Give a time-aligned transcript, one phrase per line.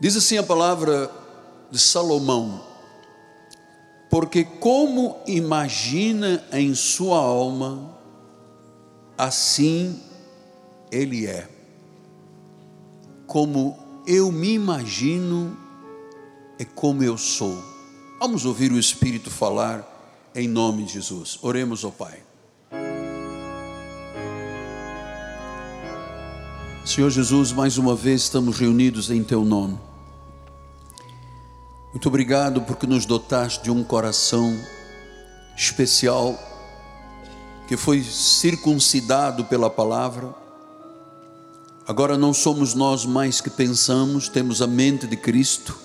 [0.00, 1.10] Diz assim a palavra
[1.70, 2.62] de Salomão:
[4.08, 7.98] Porque como imagina em sua alma,
[9.16, 10.00] assim
[10.90, 11.48] ele é.
[13.26, 13.76] Como
[14.06, 15.56] eu me imagino,
[16.58, 17.62] é como eu sou.
[18.20, 21.38] Vamos ouvir o Espírito falar em nome de Jesus.
[21.42, 22.22] Oremos ao Pai.
[26.84, 29.87] Senhor Jesus, mais uma vez estamos reunidos em Teu nome.
[31.92, 34.56] Muito obrigado porque nos dotaste de um coração
[35.56, 36.38] especial
[37.66, 40.34] que foi circuncidado pela palavra.
[41.86, 45.76] Agora não somos nós mais que pensamos, temos a mente de Cristo,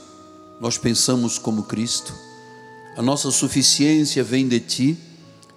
[0.60, 2.14] nós pensamos como Cristo.
[2.98, 4.98] A nossa suficiência vem de Ti.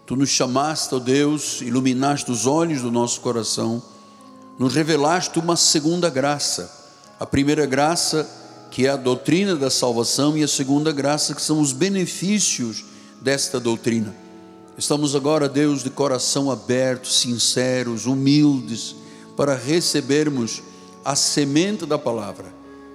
[0.06, 3.83] Tu nos chamaste, ó Deus, iluminaste os olhos do nosso coração
[4.58, 6.72] nos revelaste uma segunda graça.
[7.20, 8.28] A primeira graça,
[8.77, 12.84] que é a doutrina da salvação, e a segunda graça, que são os benefícios
[13.23, 14.14] desta doutrina.
[14.77, 18.95] Estamos agora, Deus, de coração aberto, sinceros, humildes,
[19.34, 20.62] para recebermos
[21.03, 22.53] a semente da palavra.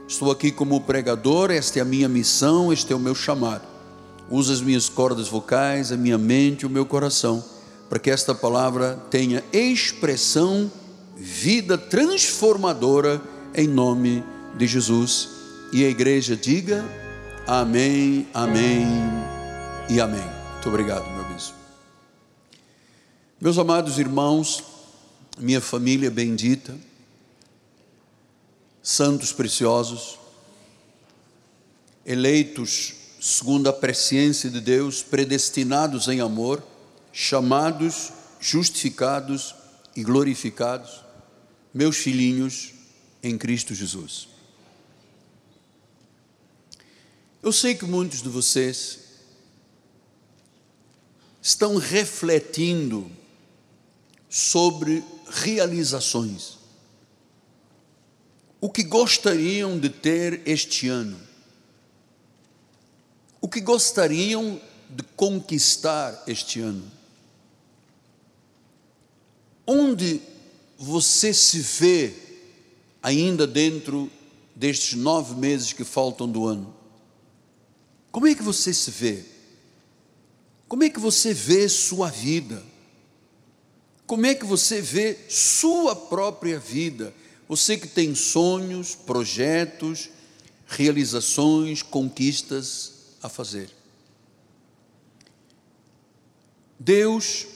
[0.08, 3.68] Estou aqui como pregador, esta é a minha missão, este é o meu chamado.
[4.30, 7.44] Usa as minhas cordas vocais, a minha mente, o meu coração,
[7.90, 10.72] para que esta palavra tenha expressão
[11.18, 13.20] vida transformadora
[13.56, 14.24] em nome
[14.56, 15.41] de Jesus.
[15.74, 16.84] E a igreja diga
[17.48, 18.86] amém, amém
[19.90, 20.24] e amém.
[20.54, 21.56] Muito obrigado, meu bispo.
[23.40, 24.64] Meus amados irmãos,
[25.38, 26.78] minha família bendita,
[28.84, 30.20] santos preciosos,
[32.06, 36.64] eleitos segundo a presciência de Deus, predestinados em amor,
[37.14, 39.54] chamados, justificados
[39.96, 41.02] e glorificados
[41.72, 42.74] meus filhinhos
[43.22, 44.31] em Cristo Jesus.
[47.44, 49.00] Eu sei que muitos de vocês
[51.42, 53.10] estão refletindo
[54.30, 56.60] sobre realizações.
[58.60, 61.20] O que gostariam de ter este ano?
[63.42, 66.92] O que gostariam de conquistar este ano?
[69.66, 70.22] Onde
[70.78, 72.14] você se vê
[73.02, 74.12] ainda dentro
[74.56, 76.81] destes nove meses que faltam do ano?
[78.12, 79.24] Como é que você se vê?
[80.68, 82.64] Como é que você vê sua vida?
[84.06, 87.14] Como é que você vê sua própria vida?
[87.48, 90.10] Você que tem sonhos, projetos,
[90.68, 93.70] realizações, conquistas a fazer.
[96.80, 97.48] Deus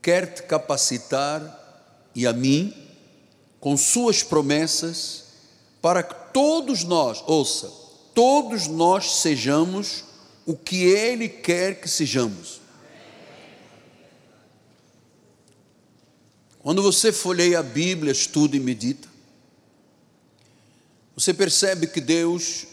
[0.00, 1.60] quer te capacitar
[2.14, 2.72] e a mim,
[3.58, 5.24] com suas promessas,
[5.82, 7.83] para que todos nós, ouça,
[8.14, 10.04] todos nós sejamos
[10.46, 12.60] o que Ele quer que sejamos.
[16.60, 19.08] Quando você folheia a Bíblia, estuda e medita,
[21.14, 22.66] você percebe que Deus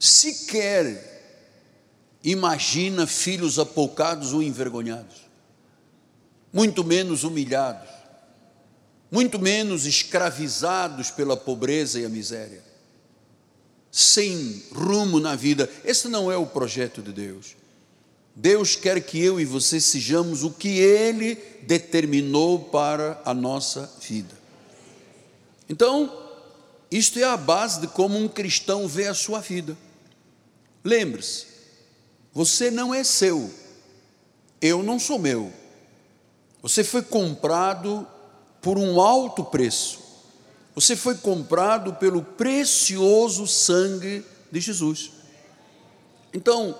[0.00, 1.16] sequer
[2.24, 5.28] imagina filhos apoucados ou envergonhados,
[6.52, 7.98] muito menos humilhados
[9.10, 12.62] muito menos escravizados pela pobreza e a miséria,
[13.98, 15.68] sem rumo na vida.
[15.84, 17.56] Esse não é o projeto de Deus.
[18.32, 24.38] Deus quer que eu e você sejamos o que Ele determinou para a nossa vida.
[25.68, 26.16] Então,
[26.88, 29.76] isto é a base de como um cristão vê a sua vida.
[30.84, 31.46] Lembre-se,
[32.32, 33.52] você não é seu,
[34.62, 35.52] eu não sou meu.
[36.62, 38.06] Você foi comprado
[38.62, 39.98] por um alto preço.
[40.78, 45.10] Você foi comprado pelo precioso sangue de Jesus.
[46.32, 46.78] Então,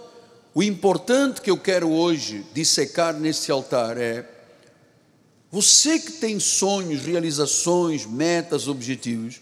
[0.55, 4.25] o importante que eu quero hoje dissecar nesse altar é:
[5.51, 9.41] você que tem sonhos, realizações, metas, objetivos,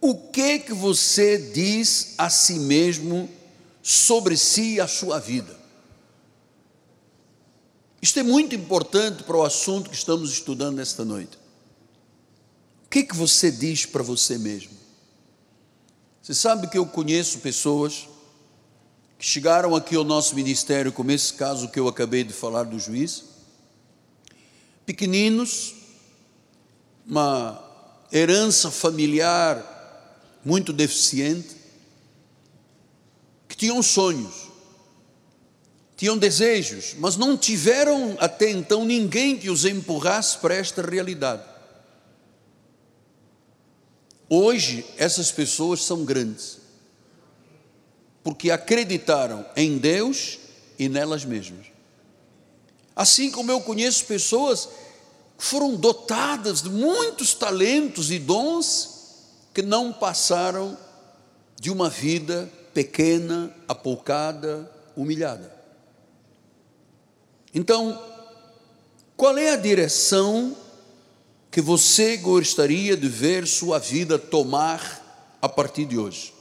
[0.00, 3.28] o que que você diz a si mesmo
[3.82, 5.54] sobre si e a sua vida?
[8.00, 11.41] Isto é muito importante para o assunto que estamos estudando esta noite
[12.92, 14.72] que, que você diz para você mesmo?
[16.22, 18.06] Você sabe que eu conheço pessoas
[19.18, 22.78] que chegaram aqui ao nosso ministério, como esse caso que eu acabei de falar do
[22.78, 23.24] juiz,
[24.84, 25.74] pequeninos,
[27.06, 27.64] uma
[28.12, 31.56] herança familiar muito deficiente,
[33.48, 34.50] que tinham sonhos,
[35.96, 41.51] tinham desejos, mas não tiveram até então ninguém que os empurrasse para esta realidade.
[44.34, 46.56] Hoje, essas pessoas são grandes,
[48.24, 50.38] porque acreditaram em Deus
[50.78, 51.66] e nelas mesmas.
[52.96, 54.70] Assim como eu conheço pessoas
[55.36, 60.78] que foram dotadas de muitos talentos e dons que não passaram
[61.60, 65.54] de uma vida pequena, apoucada, humilhada.
[67.52, 68.02] Então,
[69.14, 70.56] qual é a direção
[71.52, 76.32] que você gostaria de ver sua vida tomar a partir de hoje?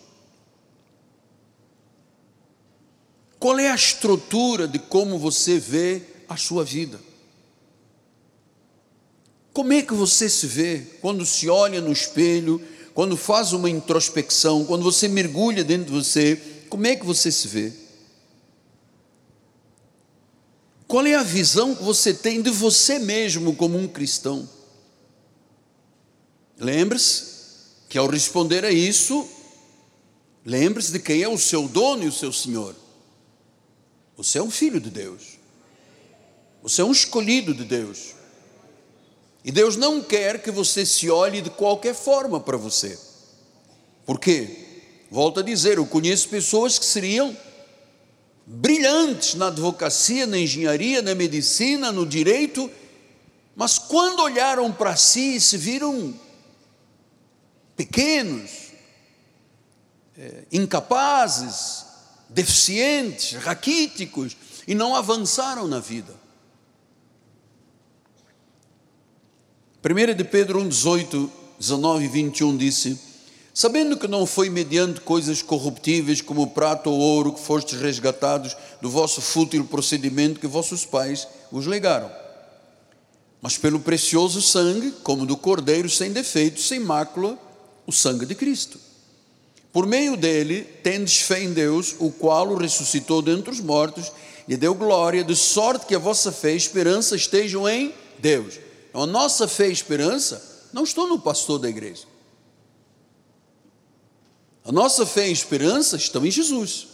[3.38, 6.98] Qual é a estrutura de como você vê a sua vida?
[9.52, 14.63] Como é que você se vê quando se olha no espelho, quando faz uma introspecção,
[14.63, 16.42] quando você mergulha dentro de você?
[16.69, 17.74] Como é que você se vê?
[20.88, 24.48] Qual é a visão que você tem de você mesmo como um cristão?
[26.62, 27.24] Lembre-se
[27.90, 29.28] que ao responder a isso,
[30.46, 32.75] lembre-se de quem é o seu dono e o seu Senhor.
[34.16, 35.40] Você é um filho de Deus.
[36.62, 38.13] Você é um escolhido de Deus.
[39.44, 42.96] E Deus não quer que você se olhe de qualquer forma para você.
[44.06, 44.68] Por quê?
[45.10, 47.36] Volto a dizer, eu conheço pessoas que seriam
[48.46, 52.69] brilhantes na advocacia, na engenharia, na medicina, no direito,
[53.56, 56.13] mas quando olharam para si se viram
[57.81, 58.51] pequenos,
[60.16, 61.83] é, incapazes,
[62.30, 64.38] deficientes, raquíticos,
[64.68, 66.13] e não avançaram na vida.
[69.83, 73.00] 1 de Pedro 1, 18, 19 e 21 disse:
[73.51, 78.92] Sabendo que não foi mediante coisas corruptíveis como prata ou ouro que fostes resgatados do
[78.92, 82.12] vosso fútil procedimento que vossos pais vos legaram,
[83.42, 87.39] mas pelo precioso sangue, como do cordeiro sem defeito, sem mácula,
[87.92, 88.80] o sangue de Cristo.
[89.72, 94.12] Por meio dele, tendes fé em Deus, o qual o ressuscitou dentre os mortos
[94.48, 98.60] e deu glória, de sorte que a vossa fé e esperança estejam em Deus.
[98.90, 102.04] Então, a nossa fé e esperança não estão no pastor da igreja.
[104.64, 106.88] A nossa fé e esperança estão em Jesus.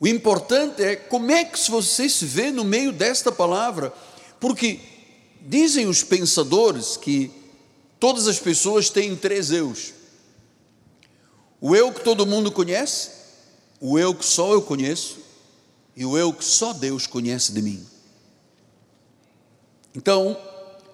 [0.00, 3.92] O importante é como é que você se vê no meio desta palavra,
[4.38, 4.80] porque
[5.42, 7.45] dizem os pensadores que
[7.98, 9.92] todas as pessoas têm três eus:
[11.60, 13.10] o eu que todo mundo conhece,
[13.80, 15.18] o eu que só eu conheço
[15.96, 17.86] e o eu que só Deus conhece de mim.
[19.94, 20.36] Então,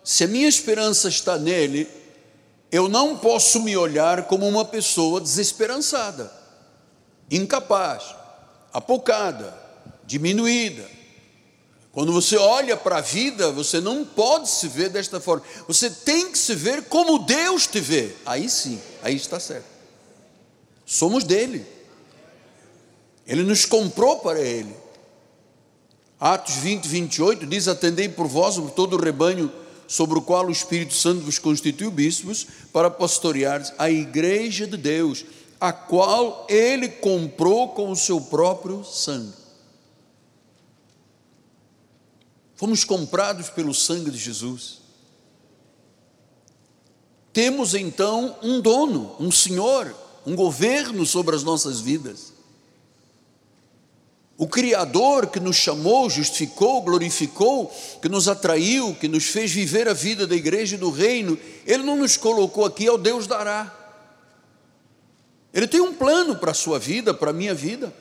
[0.05, 1.89] se a minha esperança está nele,
[2.71, 6.33] eu não posso me olhar como uma pessoa desesperançada,
[7.31, 8.15] incapaz,
[8.73, 9.55] apocada,
[10.07, 10.89] diminuída.
[11.93, 15.45] Quando você olha para a vida, você não pode se ver desta forma.
[15.69, 18.15] Você tem que se ver como Deus te vê.
[18.25, 19.67] Aí sim, aí está certo.
[20.87, 21.67] Somos dele.
[23.27, 24.75] Ele nos comprou para ele.
[26.19, 29.53] Atos 20, 28 diz: Atendei por vós, por todo o rebanho
[29.87, 35.27] sobre o qual o Espírito Santo vos constituiu bispos, para pastorear a igreja de Deus,
[35.61, 39.42] a qual ele comprou com o seu próprio sangue.
[42.63, 44.83] Fomos comprados pelo sangue de Jesus.
[47.33, 49.93] Temos então um dono, um senhor,
[50.25, 52.33] um governo sobre as nossas vidas.
[54.39, 57.69] O Criador que nos chamou, justificou, glorificou,
[58.01, 61.37] que nos atraiu, que nos fez viver a vida da igreja e do reino,
[61.67, 63.77] Ele não nos colocou aqui ao Deus dará.
[65.53, 67.93] Ele tem um plano para a sua vida, para a minha vida.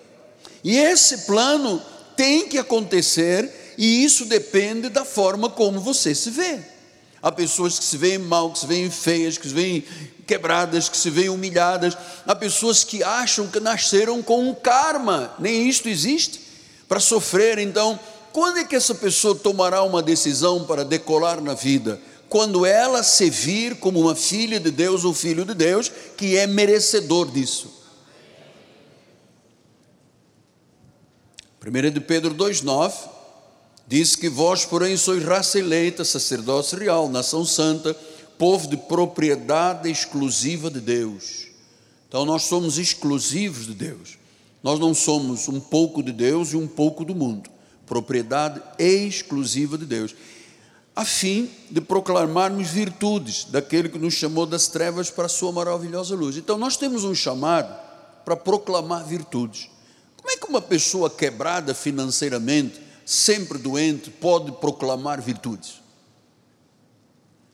[0.63, 1.81] E esse plano
[2.15, 6.59] tem que acontecer, e isso depende da forma como você se vê.
[7.19, 9.83] Há pessoas que se veem mal, que se veem feias, que se veem
[10.27, 11.97] quebradas, que se veem humilhadas.
[12.27, 16.41] Há pessoas que acham que nasceram com um karma, nem isto existe,
[16.87, 17.57] para sofrer.
[17.57, 17.99] Então,
[18.31, 21.99] quando é que essa pessoa tomará uma decisão para decolar na vida?
[22.29, 26.45] Quando ela se vir como uma filha de Deus ou filho de Deus, que é
[26.45, 27.81] merecedor disso.
[31.65, 33.20] 1 de Pedro 2,9
[33.91, 37.93] diz que vós, porém, sois raça eleita, sacerdócio real, nação santa,
[38.37, 41.47] povo de propriedade exclusiva de Deus.
[42.07, 44.17] Então nós somos exclusivos de Deus.
[44.63, 47.49] Nós não somos um pouco de Deus e um pouco do mundo.
[47.85, 50.15] Propriedade exclusiva de Deus.
[50.95, 56.15] A fim de proclamarmos virtudes daquele que nos chamou das trevas para a sua maravilhosa
[56.15, 56.37] luz.
[56.37, 57.77] Então nós temos um chamado
[58.23, 59.69] para proclamar virtudes.
[60.15, 65.81] Como é que uma pessoa quebrada financeiramente, sempre doente, pode proclamar virtudes?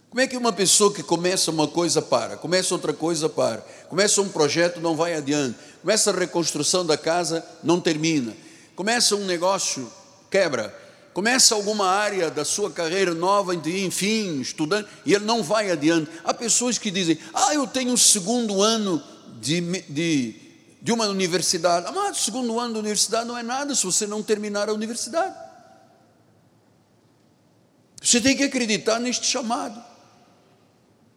[0.09, 3.57] Como é que uma pessoa que começa uma coisa para, começa outra coisa para,
[3.89, 8.35] começa um projeto, não vai adiante, começa a reconstrução da casa, não termina,
[8.75, 9.91] começa um negócio,
[10.31, 10.73] quebra,
[11.13, 16.09] começa alguma área da sua carreira nova, enfim, estudando, e ele não vai adiante.
[16.23, 19.03] Há pessoas que dizem, ah, eu tenho o segundo ano
[19.41, 20.35] de, de,
[20.87, 21.85] de uma universidade.
[21.85, 25.35] Amado, segundo ano da universidade não é nada se você não terminar a universidade.
[28.01, 29.83] Você tem que acreditar neste chamado.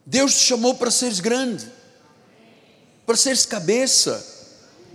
[0.04, 1.70] Deus te chamou para seres grande,
[3.06, 4.26] para seres cabeça,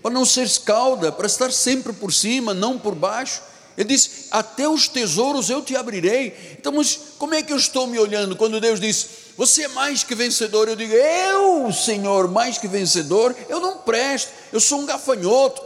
[0.01, 3.44] para não seres cauda, para estar sempre por cima, não por baixo.
[3.77, 6.58] Ele disse: Até os tesouros eu te abrirei.
[6.60, 10.04] Então, mas como é que eu estou me olhando quando Deus diz: Você é mais
[10.04, 10.68] que vencedor?
[10.68, 15.62] Eu digo: Eu, Senhor, mais que vencedor, eu não presto, eu sou um gafanhoto,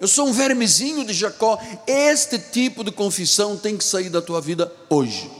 [0.00, 1.58] eu sou um vermezinho de Jacó.
[1.86, 5.30] Este tipo de confissão tem que sair da tua vida hoje.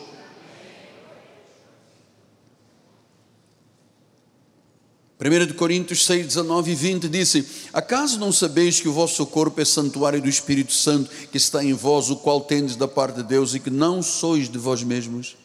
[5.24, 9.64] 1 Coríntios 6, 19 e 20 disse: Acaso não sabeis que o vosso corpo é
[9.64, 13.54] santuário do Espírito Santo que está em vós, o qual tendes da parte de Deus
[13.54, 15.41] e que não sois de vós mesmos?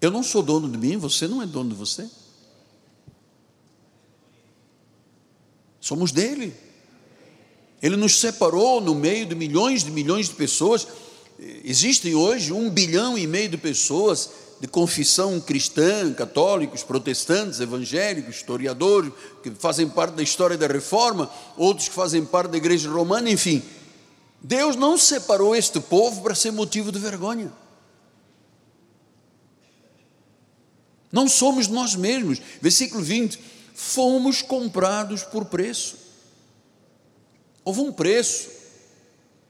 [0.00, 2.08] Eu não sou dono de mim, você não é dono de você.
[5.80, 6.54] Somos dele.
[7.80, 10.86] Ele nos separou no meio de milhões de milhões de pessoas.
[11.38, 19.12] Existem hoje um bilhão e meio de pessoas de confissão cristã, católicos, protestantes, evangélicos, historiadores,
[19.42, 23.62] que fazem parte da história da reforma, outros que fazem parte da igreja romana, enfim.
[24.42, 27.52] Deus não separou este povo para ser motivo de vergonha.
[31.10, 32.40] Não somos nós mesmos.
[32.60, 33.38] Versículo 20:
[33.74, 35.96] fomos comprados por preço.
[37.64, 38.56] Houve um preço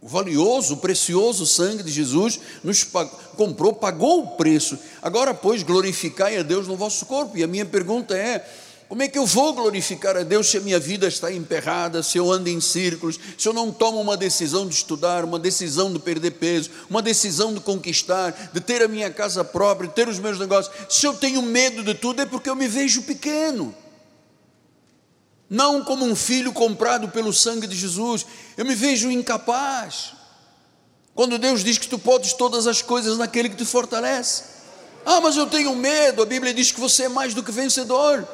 [0.00, 4.78] o valioso, o precioso sangue de Jesus nos pagou, comprou, pagou o preço.
[5.02, 7.36] Agora, pois, glorificai a Deus no vosso corpo.
[7.36, 8.48] E a minha pergunta é:
[8.88, 12.18] como é que eu vou glorificar a Deus se a minha vida está emperrada, se
[12.18, 15.98] eu ando em círculos, se eu não tomo uma decisão de estudar, uma decisão de
[15.98, 20.18] perder peso, uma decisão de conquistar, de ter a minha casa própria, de ter os
[20.18, 20.74] meus negócios?
[20.88, 23.74] Se eu tenho medo de tudo, é porque eu me vejo pequeno
[25.48, 28.26] não como um filho comprado pelo sangue de Jesus.
[28.56, 30.12] Eu me vejo incapaz.
[31.14, 34.42] Quando Deus diz que tu podes todas as coisas naquele que te fortalece.
[35.04, 36.22] Ah, mas eu tenho medo.
[36.22, 38.26] A Bíblia diz que você é mais do que vencedor.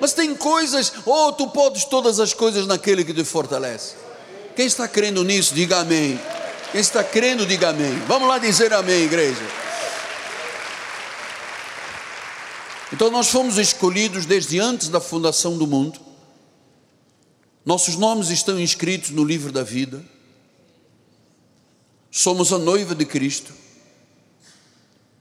[0.00, 3.94] Mas tem coisas, oh, tu podes todas as coisas naquele que te fortalece.
[4.56, 6.20] Quem está crendo nisso, diga amém.
[6.72, 7.96] Quem está crendo, diga amém.
[8.06, 9.42] Vamos lá dizer amém, igreja.
[12.92, 16.04] Então nós fomos escolhidos desde antes da fundação do mundo
[17.64, 20.04] nossos nomes estão inscritos no livro da vida.
[22.10, 23.54] Somos a noiva de Cristo.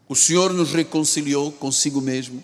[0.10, 2.44] O Senhor nos reconciliou consigo mesmo.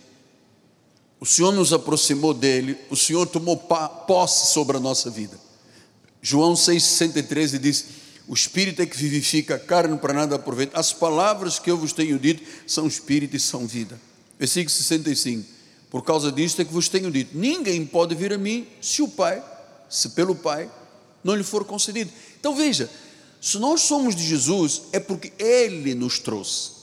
[1.19, 2.77] O Senhor nos aproximou dele.
[2.89, 5.38] O Senhor tomou posse sobre a nossa vida.
[6.21, 7.85] João 6,63 diz:
[8.27, 10.79] O Espírito é que vivifica a carne para nada aproveita.
[10.79, 13.99] As palavras que eu vos tenho dito são Espírito e são vida.
[14.38, 15.45] Versículo 65.
[15.89, 19.07] Por causa disto é que vos tenho dito: Ninguém pode vir a mim se o
[19.07, 19.43] Pai
[19.89, 20.69] se pelo Pai
[21.23, 22.11] não lhe for concedido.
[22.39, 22.89] Então veja,
[23.41, 26.78] se nós somos de Jesus, é porque Ele nos trouxe.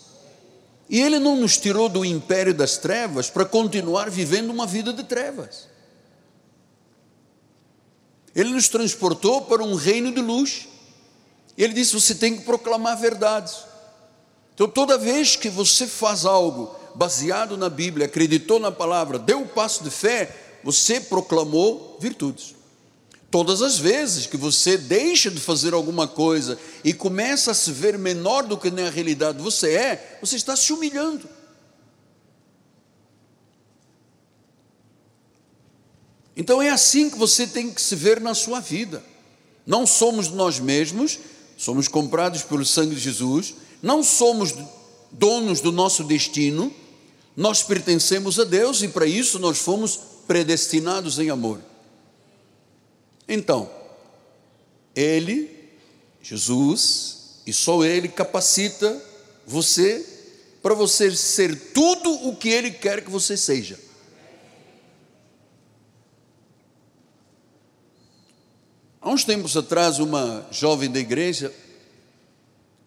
[0.89, 5.03] E Ele não nos tirou do império das trevas para continuar vivendo uma vida de
[5.05, 5.69] trevas.
[8.35, 10.69] Ele nos transportou para um reino de luz.
[11.57, 13.65] Ele disse: você tem que proclamar verdades.
[14.55, 19.43] Então, toda vez que você faz algo baseado na Bíblia, acreditou na palavra, deu o
[19.43, 22.56] um passo de fé, você proclamou virtudes.
[23.37, 27.99] Todas as vezes que você deixa de fazer alguma coisa e começa a se ver
[27.99, 31.29] menor do que na realidade você é, você está se humilhando.
[36.35, 39.05] Então é assim que você tem que se ver na sua vida.
[39.67, 41.19] Não somos nós mesmos,
[41.59, 43.53] somos comprados pelo sangue de Jesus,
[43.83, 44.55] não somos
[45.13, 46.73] donos do nosso destino,
[47.37, 51.61] nós pertencemos a Deus e para isso nós fomos predestinados em amor.
[53.29, 53.71] Então,
[54.95, 55.51] Ele,
[56.23, 59.03] Jesus, e só Ele capacita
[59.47, 60.05] você
[60.63, 63.79] para você ser tudo o que Ele quer que você seja.
[69.01, 71.55] Há uns tempos atrás, uma jovem da igreja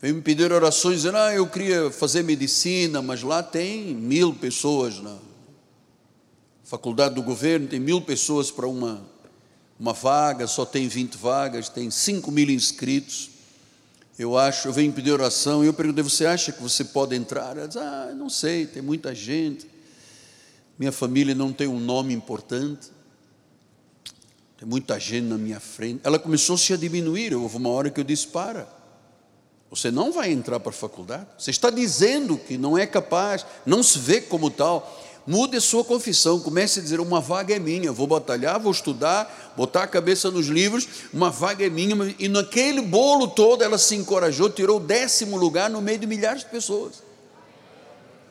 [0.02, 5.00] veio me pedir orações, dizendo: Ah, eu queria fazer medicina, mas lá tem mil pessoas
[5.00, 5.18] na
[6.66, 9.02] faculdade do governo, tem mil pessoas para uma
[9.80, 13.30] uma vaga, só tem 20 vagas, tem 5 mil inscritos.
[14.18, 17.56] Eu acho, eu venho pedir oração e eu perguntei: você acha que você pode entrar?
[17.58, 19.66] Ela diz: ah, não sei, tem muita gente.
[20.78, 22.90] minha família não tem um nome importante,
[24.58, 26.02] tem muita gente na minha frente.
[26.04, 27.34] Ela começou-se a diminuir.
[27.34, 28.68] Houve uma hora que eu disse: para,
[29.70, 31.28] você não vai entrar para a faculdade.
[31.38, 34.99] Você está dizendo que não é capaz, não se vê como tal.
[35.30, 39.54] Mude a sua confissão, comece a dizer: uma vaga é minha, vou batalhar, vou estudar,
[39.56, 41.96] botar a cabeça nos livros, uma vaga é minha.
[42.18, 46.42] E naquele bolo todo ela se encorajou, tirou o décimo lugar no meio de milhares
[46.42, 47.04] de pessoas.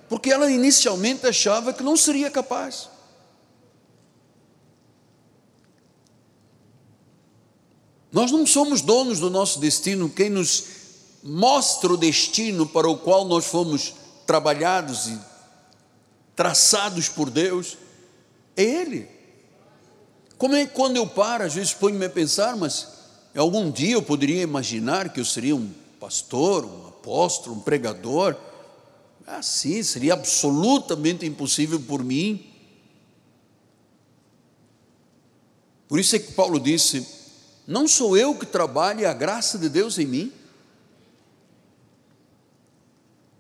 [0.09, 2.89] Porque ela inicialmente achava que não seria capaz.
[8.11, 10.65] Nós não somos donos do nosso destino, quem nos
[11.23, 13.95] mostra o destino para o qual nós fomos
[14.27, 15.28] trabalhados e
[16.39, 17.77] traçados por Deus,
[18.57, 19.09] é Ele.
[20.39, 22.87] Como é que quando eu paro, às vezes ponho-me a pensar, mas
[23.35, 28.37] algum dia eu poderia imaginar que eu seria um pastor, um apóstolo, um pregador.
[29.27, 32.49] Assim, seria absolutamente impossível por mim.
[35.89, 37.05] Por isso é que Paulo disse:
[37.67, 40.33] Não sou eu que trabalho, é a graça de Deus em mim.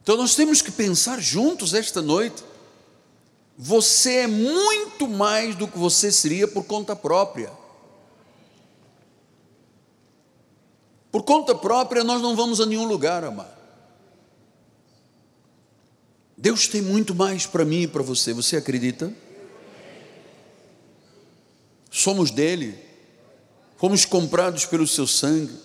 [0.03, 2.48] Então nós temos que pensar juntos esta noite
[3.61, 7.51] você é muito mais do que você seria por conta própria.
[11.11, 13.59] Por conta própria, nós não vamos a nenhum lugar, amado.
[16.37, 19.13] Deus tem muito mais para mim e para você, você acredita?
[21.91, 22.79] Somos dele,
[23.77, 25.59] fomos comprados pelo seu sangue.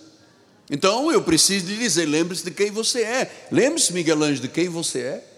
[0.67, 3.47] Então eu preciso lhe dizer: lembre-se de quem você é.
[3.51, 5.32] Lembre-se, Miguel Anjo, de quem você é.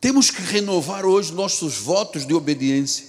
[0.00, 3.04] Temos que renovar hoje nossos votos de obediência,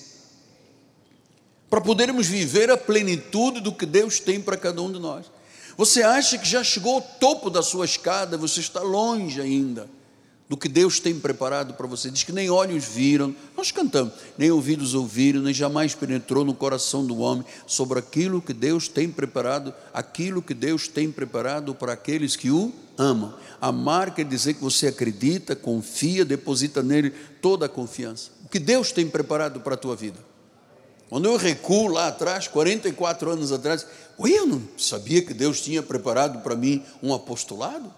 [1.70, 5.32] para podermos viver a plenitude do que Deus tem para cada um de nós.
[5.78, 9.90] Você acha que já chegou ao topo da sua escada, você está longe ainda
[10.50, 12.12] do que Deus tem preparado para você.
[12.12, 17.06] Diz que nem olhos viram, nós cantamos, nem ouvidos ouviram, nem jamais penetrou no coração
[17.06, 22.36] do homem sobre aquilo que Deus tem preparado, aquilo que Deus tem preparado para aqueles
[22.36, 23.34] que o amam.
[23.60, 27.12] Amar quer dizer que você acredita, confia, deposita nele
[27.42, 28.32] toda a confiança.
[28.46, 30.20] O que Deus tem preparado para a tua vida.
[31.10, 33.86] Quando eu recuo lá atrás, 44 anos atrás,
[34.18, 37.94] eu não sabia que Deus tinha preparado para mim um apostolado.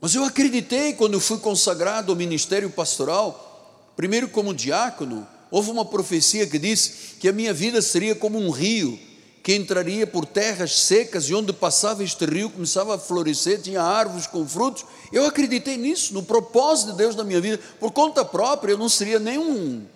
[0.00, 6.46] Mas eu acreditei quando fui consagrado ao ministério pastoral, primeiro como diácono, houve uma profecia
[6.46, 9.07] que disse que a minha vida seria como um rio
[9.42, 14.26] que entraria por terras secas e onde passava este rio começava a florescer, tinha árvores
[14.26, 14.84] com frutos.
[15.12, 17.58] Eu acreditei nisso, no propósito de Deus na minha vida.
[17.80, 19.86] Por conta própria, eu não seria nem um,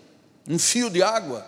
[0.59, 1.47] fio de água.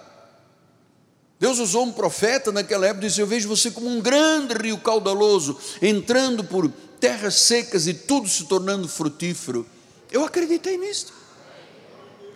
[1.39, 4.79] Deus usou um profeta naquela época e disse: Eu vejo você como um grande rio
[4.79, 9.67] caudaloso, entrando por terras secas e tudo se tornando frutífero.
[10.11, 11.13] Eu acreditei nisso.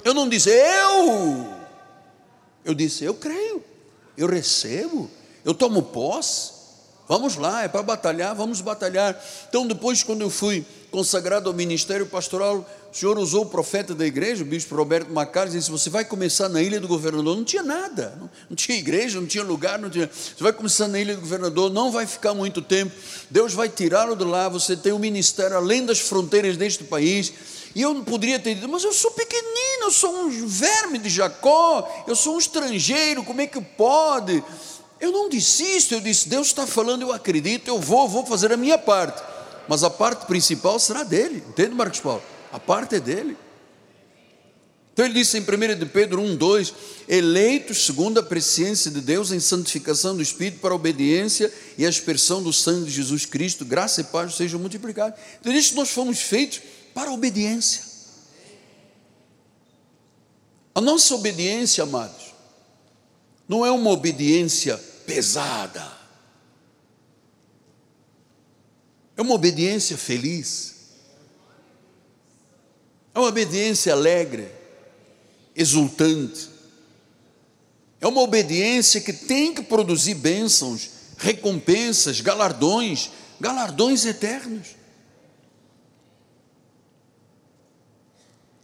[0.05, 1.53] Eu não disse eu,
[2.65, 3.63] eu disse eu creio,
[4.17, 5.11] eu recebo,
[5.49, 6.59] eu tomo posse.
[7.09, 9.19] Vamos lá, é para batalhar, vamos batalhar.
[9.49, 14.07] Então, depois, quando eu fui consagrado ao ministério pastoral, o senhor usou o profeta da
[14.07, 17.35] igreja, o bispo Roberto Macari, e disse: Você vai começar na ilha do governador.
[17.35, 20.11] Não tinha nada, não, não, tinha igreja, não tinha lugar, não tinha.
[20.13, 22.95] Você vai começar na ilha do governador, não vai ficar muito tempo.
[23.31, 24.51] Deus vai tirá-lo de lá.
[24.51, 27.33] Você tem um ministério além das fronteiras deste país.
[27.75, 32.05] E eu poderia ter dito, mas eu sou pequenino, eu sou um verme de Jacó,
[32.07, 34.43] eu sou um estrangeiro, como é que pode?
[35.01, 38.53] Eu não disse isso, eu disse: Deus está falando, eu acredito, eu vou, vou fazer
[38.53, 39.23] a minha parte.
[39.69, 42.23] Mas a parte principal será dele, entende, Marcos Paulo?
[42.53, 43.37] A parte é dele.
[44.93, 46.75] Então ele disse em 1 de Pedro 1, 2:
[47.07, 51.89] eleitos segundo a presciência de Deus em santificação do Espírito para a obediência e a
[51.89, 55.17] expressão do sangue de Jesus Cristo, graça e paz sejam multiplicados.
[55.39, 56.61] Então ele disse nós fomos feitos
[56.93, 57.85] para a obediência.
[60.75, 62.35] A nossa obediência, amados,
[63.49, 65.91] não é uma obediência pesada,
[69.17, 70.75] é uma obediência feliz.
[73.15, 74.53] É uma obediência alegre,
[75.57, 76.51] exultante.
[78.03, 84.77] É uma obediência que tem que produzir bênçãos, recompensas, galardões, galardões eternos.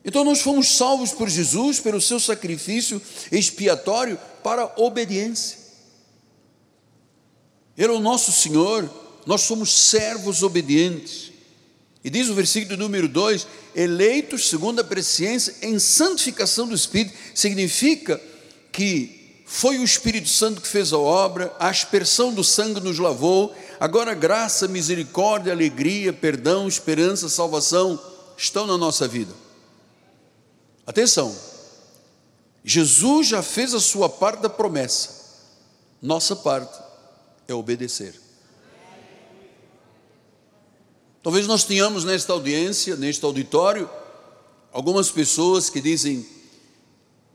[0.04, 3.00] Então nós fomos salvos por Jesus, pelo seu sacrifício
[3.32, 5.63] expiatório para obediência.
[7.76, 8.88] É o nosso Senhor,
[9.26, 11.32] nós somos servos obedientes.
[12.02, 18.20] E diz o versículo número 2: eleitos segundo a presciência em santificação do Espírito, significa
[18.70, 23.54] que foi o Espírito Santo que fez a obra, a aspersão do sangue nos lavou,
[23.84, 28.00] Agora, graça, misericórdia, alegria, perdão, esperança, salvação
[28.36, 29.32] estão na nossa vida.
[30.86, 31.34] Atenção,
[32.64, 35.10] Jesus já fez a sua parte da promessa,
[36.00, 36.83] nossa parte
[37.46, 38.20] é obedecer.
[41.22, 43.88] Talvez nós tenhamos nesta audiência, neste auditório,
[44.72, 46.26] algumas pessoas que dizem: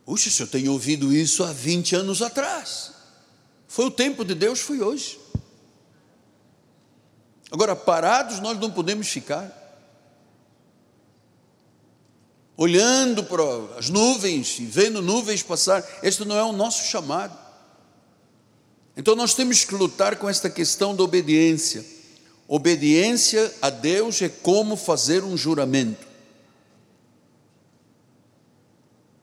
[0.06, 2.94] Puxa, se eu tenho ouvido isso há 20 anos atrás.
[3.68, 5.20] Foi o tempo de Deus, foi hoje.
[7.52, 9.56] Agora, parados nós não podemos ficar.
[12.56, 13.44] Olhando para
[13.78, 17.49] as nuvens e vendo nuvens passar, este não é o nosso chamado.
[19.00, 21.86] Então nós temos que lutar com esta questão da obediência.
[22.46, 26.06] Obediência a Deus é como fazer um juramento.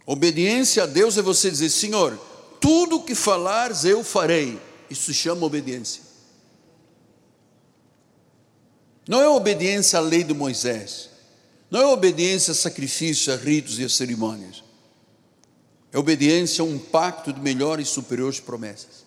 [0.06, 2.18] Obediência a Deus é você dizer: Senhor,
[2.58, 4.58] tudo que falares eu farei.
[4.88, 6.02] Isso se chama obediência.
[9.06, 11.10] Não é obediência à lei de Moisés.
[11.70, 14.64] Não é obediência a sacrifícios, a ritos e a cerimônias.
[15.92, 19.05] É obediência a um pacto de melhores e superiores promessas.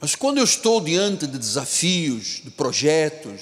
[0.00, 3.40] Mas quando eu estou diante de desafios, de projetos,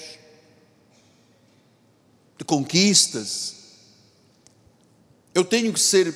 [2.38, 3.54] de conquistas,
[5.34, 6.14] eu tenho que ser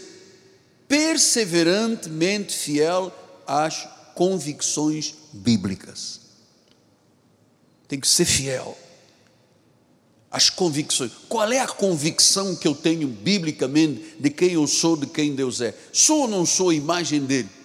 [0.88, 3.12] perseverantemente fiel
[3.46, 6.20] às convicções bíblicas.
[7.86, 8.76] Tem que ser fiel
[10.30, 11.12] às convicções.
[11.28, 15.60] Qual é a convicção que eu tenho biblicamente de quem eu sou, de quem Deus
[15.60, 15.76] é?
[15.92, 17.59] Sou ou não sou a imagem dele?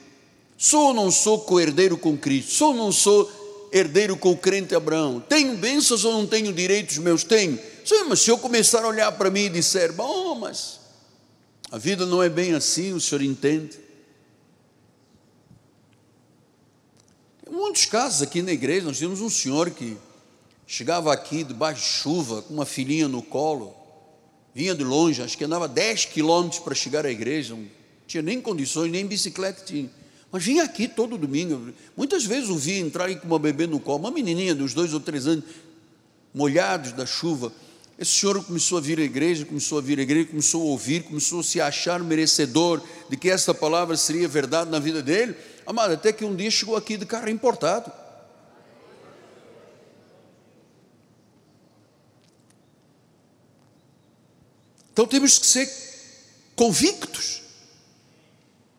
[0.58, 2.52] Sou ou não sou co-herdeiro com Cristo?
[2.52, 5.20] Sou ou não sou herdeiro com o crente Abraão?
[5.20, 7.24] Tenho bênçãos ou não tenho direitos meus?
[7.24, 7.60] Tenho.
[7.84, 10.80] Sim, mas se eu começar a olhar para mim e disser, bom, mas
[11.70, 13.78] a vida não é bem assim, o senhor entende?
[17.44, 19.98] Tem muitos casos aqui na igreja, nós temos um senhor que
[20.66, 23.76] chegava aqui debaixo de chuva, com uma filhinha no colo,
[24.54, 27.68] vinha de longe, acho que andava 10 quilômetros para chegar à igreja, não
[28.08, 29.92] tinha nem condições, nem bicicleta tinha.
[30.36, 31.74] Mas vinha aqui todo domingo.
[31.96, 35.00] Muitas vezes o vi entrar com uma bebê no colo, uma menininha uns dois ou
[35.00, 35.46] três anos,
[36.34, 37.54] molhados da chuva.
[37.98, 41.04] Esse senhor começou a vir à igreja, começou a vir à igreja, começou a ouvir,
[41.04, 45.38] começou a se achar merecedor de que essa palavra seria verdade na vida dele.
[45.66, 47.90] Amado, até que um dia chegou aqui de carro importado.
[54.92, 55.72] Então temos que ser
[56.58, 57.45] convictos.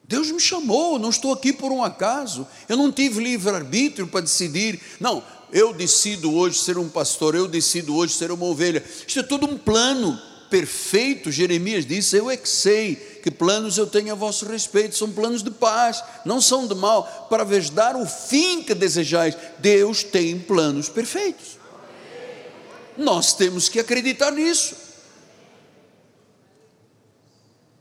[0.09, 2.47] Deus me chamou, não estou aqui por um acaso.
[2.69, 4.81] Eu não tive livre-arbítrio para decidir.
[5.01, 8.85] Não, eu decido hoje ser um pastor, eu decido hoje ser uma ovelha.
[9.07, 10.17] Isto é todo um plano
[10.49, 11.33] perfeito.
[11.33, 15.43] Jeremias disse: Eu é que sei que planos eu tenho a vosso respeito, são planos
[15.43, 19.37] de paz, não são de mal, para vos dar o fim que desejais.
[19.59, 21.59] Deus tem planos perfeitos.
[22.97, 24.77] Nós temos que acreditar nisso.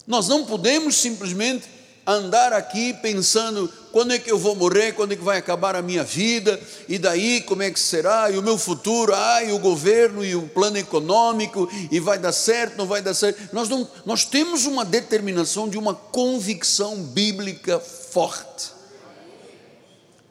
[0.07, 1.74] Nós não podemos simplesmente
[2.05, 5.81] andar aqui pensando quando é que eu vou morrer, quando é que vai acabar a
[5.81, 9.59] minha vida, e daí como é que será, e o meu futuro, ah, e o
[9.59, 13.41] governo, e o plano econômico, e vai dar certo, não vai dar certo.
[13.53, 18.75] Nós, não, nós temos uma determinação de uma convicção bíblica forte.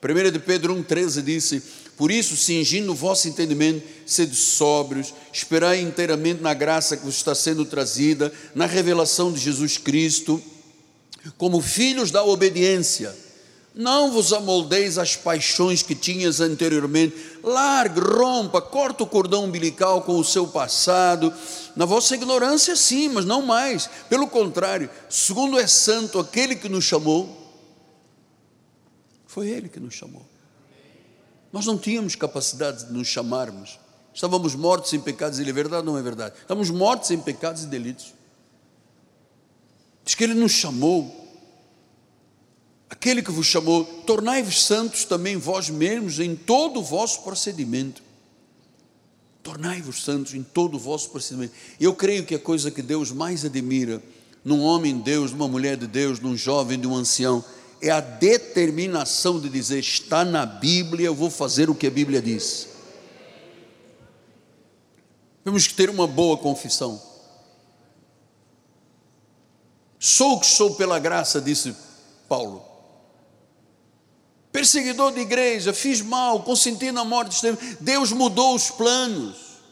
[0.03, 1.63] 1 de Pedro 1,13 disse:
[1.97, 7.35] Por isso, cingindo o vosso entendimento, sede sóbrios, esperai inteiramente na graça que vos está
[7.35, 10.43] sendo trazida, na revelação de Jesus Cristo
[11.37, 13.15] como filhos da obediência.
[13.75, 17.17] Não vos amoldeis às paixões que tinhas anteriormente.
[17.43, 21.35] Largue, rompa, corta o cordão umbilical com o seu passado.
[21.75, 23.91] Na vossa ignorância, sim, mas não mais.
[24.09, 27.45] Pelo contrário, segundo é santo aquele que nos chamou,
[29.27, 30.25] foi ele que nos chamou.
[31.53, 33.81] Nós não tínhamos capacidade de nos chamarmos.
[34.15, 36.37] Estávamos mortos em pecados, e verdade ou não é verdade?
[36.41, 38.15] Estávamos mortos em pecados e delitos.
[40.05, 41.23] Diz que Ele nos chamou.
[42.90, 48.03] Aquele que vos chamou, tornai-vos santos também vós mesmos em todo o vosso procedimento.
[49.43, 51.55] Tornai-vos santos em todo o vosso procedimento.
[51.81, 54.03] Eu creio que a coisa que Deus mais admira
[54.45, 57.45] num homem de Deus, numa mulher de Deus, num jovem, de um ancião,
[57.81, 62.21] é a determinação de dizer: está na Bíblia, eu vou fazer o que a Bíblia
[62.21, 62.69] diz.
[65.43, 67.13] Temos que ter uma boa confissão.
[70.05, 71.75] Sou o que sou pela graça, disse
[72.29, 72.62] Paulo.
[74.53, 77.40] Perseguidor de igreja, fiz mal, consenti na morte.
[77.81, 79.62] Deus mudou os planos.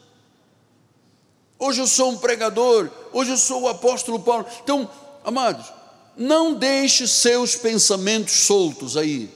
[1.59, 4.47] Hoje eu sou um pregador, hoje eu sou o apóstolo Paulo.
[4.63, 4.91] Então,
[5.23, 5.71] amados,
[6.17, 9.31] não deixe seus pensamentos soltos aí.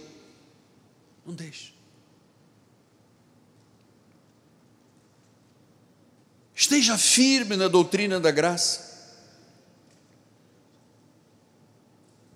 [1.26, 1.74] Não deixe.
[6.54, 8.95] Esteja firme na doutrina da graça.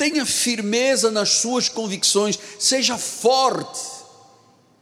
[0.01, 3.87] Tenha firmeza nas suas convicções, seja forte.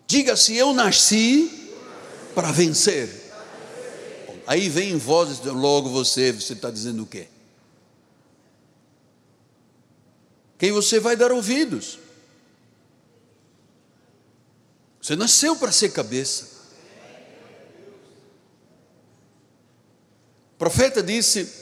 [0.06, 1.72] Diga-se: Eu nasci
[2.36, 3.10] para vencer.
[4.46, 7.26] Aí vem vozes, logo você, você está dizendo o quê?
[10.56, 11.98] Quem você vai dar ouvidos?
[15.02, 16.46] Você nasceu para ser cabeça.
[20.54, 21.57] O profeta disse: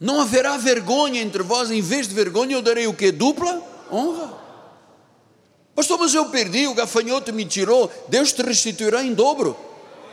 [0.00, 3.12] Não haverá vergonha entre vós, em vez de vergonha eu darei o que?
[3.12, 4.40] Dupla honra.
[5.74, 9.54] Pastor, mas eu perdi, o gafanhoto me tirou, Deus te restituirá em dobro.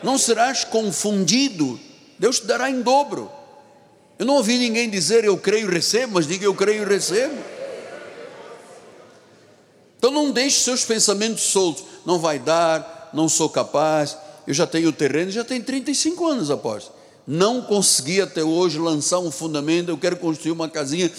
[0.03, 1.79] Não serás confundido,
[2.19, 3.31] Deus te dará em dobro.
[4.19, 7.35] Eu não ouvi ninguém dizer eu creio e recebo, mas diga eu creio e recebo.
[9.97, 11.85] Então não deixe seus pensamentos soltos.
[12.05, 14.17] Não vai dar, não sou capaz.
[14.45, 16.91] Eu já tenho o terreno, já tenho 35 anos após.
[17.27, 19.89] Não consegui até hoje lançar um fundamento.
[19.89, 21.11] Eu quero construir uma casinha,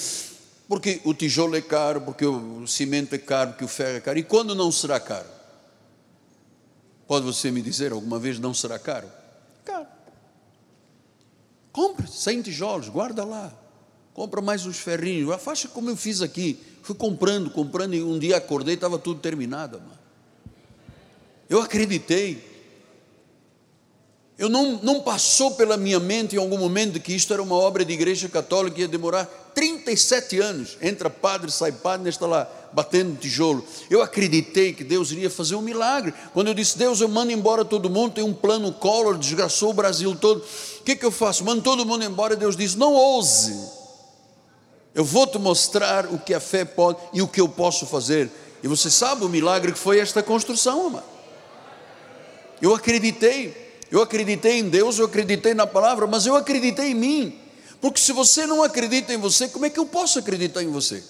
[0.67, 4.19] porque o tijolo é caro, porque o cimento é caro, porque o ferro é caro.
[4.19, 5.29] E quando não será caro?
[7.07, 9.11] Pode você me dizer alguma vez não será caro?
[9.67, 9.87] Caro.
[11.71, 13.53] Compre 100 tijolos, guarda lá.
[14.15, 15.43] Compra mais uns ferrinhos.
[15.43, 16.59] Faça como eu fiz aqui.
[16.83, 19.79] Fui comprando, comprando, e um dia acordei e estava tudo terminado.
[19.79, 19.99] Mano.
[21.51, 22.48] Eu acreditei.
[24.39, 27.85] Eu não, não passou pela minha mente em algum momento que isto era uma obra
[27.85, 30.79] de igreja católica, ia demorar 37 anos.
[30.81, 33.67] Entra padre, sai padre, está lá batendo tijolo.
[33.91, 36.15] Eu acreditei que Deus iria fazer um milagre.
[36.33, 39.75] Quando eu disse, Deus, eu mando embora todo mundo, tem um plano Collor, desgraçou o
[39.75, 40.39] Brasil todo.
[40.39, 41.45] O que, que eu faço?
[41.45, 42.37] Mando todo mundo embora.
[42.37, 43.53] Deus disse, não ouse.
[44.95, 48.31] Eu vou te mostrar o que a fé pode e o que eu posso fazer.
[48.63, 51.05] E você sabe o milagre que foi esta construção, amado.
[52.63, 53.68] Eu acreditei.
[53.91, 57.39] Eu acreditei em Deus, eu acreditei na palavra, mas eu acreditei em mim.
[57.81, 61.03] Porque se você não acredita em você, como é que eu posso acreditar em você?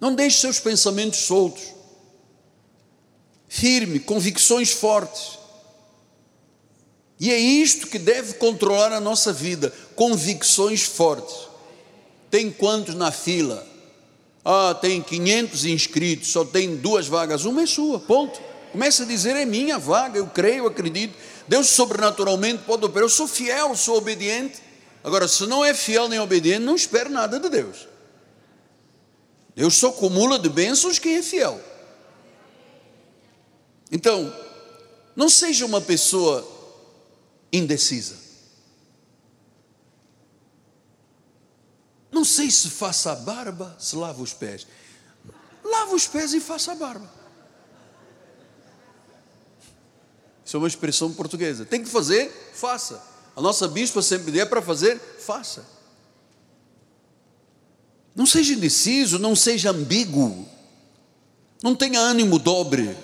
[0.00, 1.74] Não deixe seus pensamentos soltos.
[3.48, 5.38] Firme, convicções fortes.
[7.18, 11.48] E é isto que deve controlar a nossa vida: convicções fortes.
[12.30, 13.66] Tem quantos na fila?
[14.44, 18.40] Ah, tem 500 inscritos, só tem duas vagas, uma é sua, ponto.
[18.74, 21.16] Começa a dizer: é minha vaga, eu creio, acredito.
[21.46, 23.04] Deus sobrenaturalmente pode operar.
[23.04, 24.60] Eu sou fiel, sou obediente.
[25.04, 27.86] Agora, se não é fiel nem obediente, não espere nada de Deus.
[29.54, 31.60] Deus só acumula de bênçãos quem é fiel.
[33.92, 34.34] Então,
[35.14, 36.44] não seja uma pessoa
[37.52, 38.16] indecisa.
[42.10, 44.66] Não sei se faça a barba, se lava os pés.
[45.62, 47.23] Lava os pés e faça a barba.
[50.44, 51.64] Isso é uma expressão portuguesa.
[51.64, 53.02] Tem que fazer, faça.
[53.34, 55.64] A nossa bispa sempre diz: é para fazer, faça.
[58.14, 60.48] Não seja indeciso, não seja ambíguo.
[61.62, 62.96] Não tenha ânimo dobre.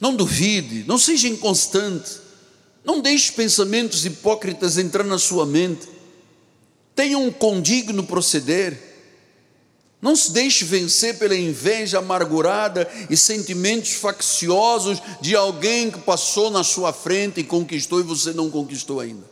[0.00, 2.18] Não duvide, não seja inconstante.
[2.82, 5.86] Não deixe pensamentos hipócritas entrar na sua mente.
[6.94, 8.89] Tenha um condigno proceder.
[10.00, 16.64] Não se deixe vencer pela inveja amargurada e sentimentos facciosos de alguém que passou na
[16.64, 19.28] sua frente e conquistou e você não conquistou ainda.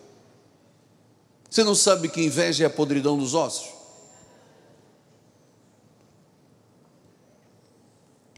[1.48, 3.68] Você não sabe que inveja é a podridão dos ossos?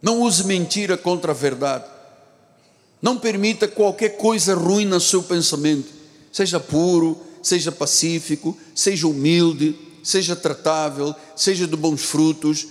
[0.01, 1.85] Não use mentira contra a verdade.
[3.03, 5.93] Não permita qualquer coisa ruim no seu pensamento.
[6.31, 12.66] Seja puro, seja pacífico, seja humilde seja tratável, seja de bons frutos,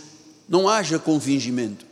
[0.47, 1.85] não haja convingimento.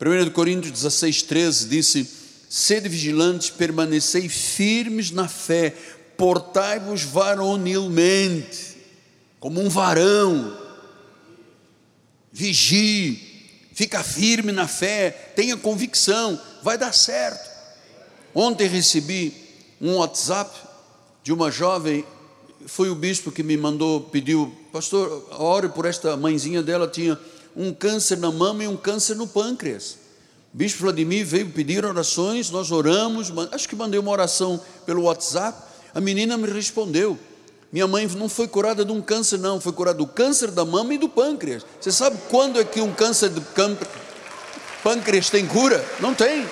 [0.00, 2.10] 1 Coríntios 16, 13 disse:
[2.48, 5.74] Sede vigilantes, permanecei firmes na fé,
[6.16, 8.76] portai-vos varonilmente,
[9.38, 10.58] como um varão,
[12.32, 17.50] vigie, fica firme na fé, tenha convicção, vai dar certo.
[18.34, 19.34] Ontem recebi
[19.80, 20.50] um WhatsApp
[21.22, 22.04] de uma jovem
[22.66, 27.18] foi o bispo que me mandou, pediu, pastor, ore por esta mãezinha dela, tinha
[27.56, 29.98] um câncer na mama e um câncer no pâncreas.
[30.52, 35.62] O bispo Vladimir veio pedir orações, nós oramos, acho que mandei uma oração pelo WhatsApp,
[35.94, 37.18] a menina me respondeu.
[37.72, 40.92] Minha mãe não foi curada de um câncer, não, foi curada do câncer da mama
[40.94, 41.64] e do pâncreas.
[41.80, 43.40] Você sabe quando é que um câncer de
[44.82, 45.84] pâncreas tem cura?
[46.00, 46.44] Não tem.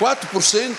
[0.00, 0.74] 4%.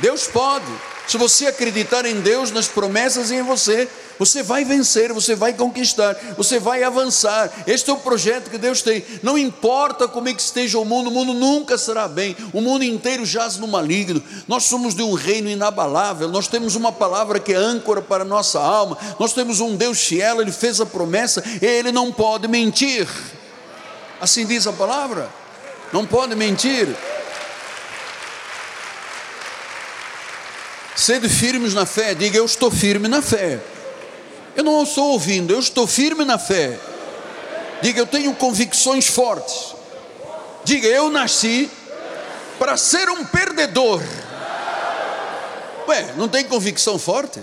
[0.00, 0.66] Deus pode.
[1.08, 5.52] Se você acreditar em Deus, nas promessas e em você, Você vai vencer, você vai
[5.52, 7.50] conquistar, você vai avançar.
[7.66, 9.04] Este é o projeto que Deus tem.
[9.22, 12.36] Não importa como é que esteja o mundo, o mundo nunca será bem.
[12.52, 14.20] O mundo inteiro jaz no maligno.
[14.48, 16.28] Nós somos de um reino inabalável.
[16.28, 18.98] Nós temos uma palavra que é âncora para a nossa alma.
[19.20, 23.06] Nós temos um Deus fiel, ele fez a promessa, ele não pode mentir.
[24.20, 25.30] Assim diz a palavra.
[25.92, 26.88] Não pode mentir.
[30.98, 33.60] Sede firmes na fé, diga eu estou firme na fé.
[34.56, 36.76] Eu não estou ouvindo, eu estou firme na fé.
[37.80, 39.76] Diga eu tenho convicções fortes.
[40.64, 41.70] Diga eu nasci
[42.58, 44.02] para ser um perdedor.
[45.86, 47.40] Ué, não tem convicção forte?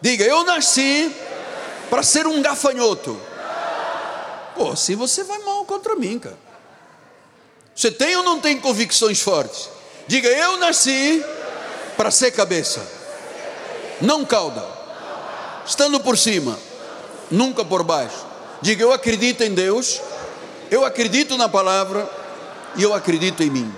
[0.00, 1.14] Diga eu nasci
[1.88, 3.16] para ser um gafanhoto.
[4.56, 6.36] Pô, assim você vai mal contra mim, cara.
[7.72, 9.70] Você tem ou não tem convicções fortes?
[10.08, 11.24] Diga eu nasci
[11.96, 12.86] para ser cabeça,
[14.00, 14.64] não cauda,
[15.66, 16.58] estando por cima,
[17.30, 18.24] nunca por baixo.
[18.60, 20.00] Diga: Eu acredito em Deus,
[20.70, 22.08] eu acredito na palavra
[22.76, 23.74] e eu acredito em mim.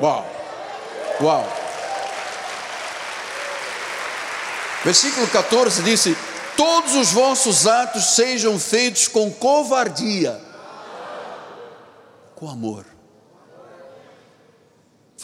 [0.00, 0.26] Uau,
[1.20, 1.64] uau.
[4.84, 6.16] Versículo 14 disse:
[6.56, 10.40] Todos os vossos atos sejam feitos com covardia,
[12.34, 12.93] com amor.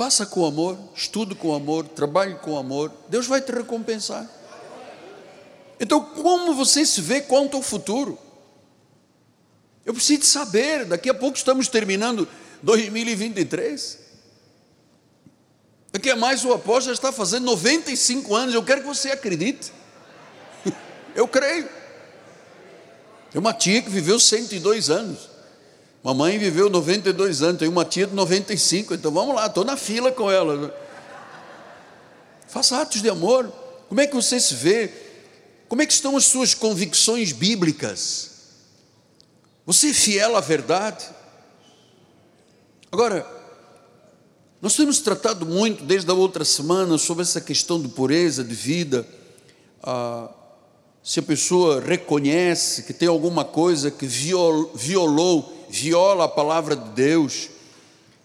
[0.01, 4.27] Faça com amor, estude com amor, trabalhe com amor, Deus vai te recompensar.
[5.79, 8.19] Então, como você se vê quanto ao futuro?
[9.85, 12.27] Eu preciso saber, daqui a pouco estamos terminando
[12.63, 13.99] 2023.
[15.93, 19.71] Daqui a mais o apóstolo já está fazendo 95 anos, eu quero que você acredite.
[21.15, 21.69] Eu creio.
[23.31, 25.30] Tem uma tia que viveu 102 anos.
[26.03, 30.11] Mamãe viveu 92 anos, tem uma tia de 95, então vamos lá, estou na fila
[30.11, 30.75] com ela.
[32.49, 33.53] Faça atos de amor.
[33.89, 34.91] Como é que você se vê?
[35.69, 38.31] Como é que estão as suas convicções bíblicas?
[39.67, 41.05] Você é fiel à verdade?
[42.91, 43.27] Agora,
[44.61, 49.07] nós temos tratado muito desde a outra semana sobre essa questão de pureza de vida.
[49.83, 50.31] Ah,
[51.03, 57.49] se a pessoa reconhece que tem alguma coisa que violou viola a palavra de Deus.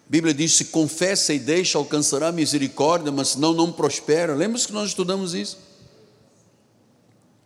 [0.08, 4.34] A Bíblia diz: se confessa e deixa, alcançará misericórdia, mas senão não prospera.
[4.36, 5.58] Lembra-se que nós estudamos isso?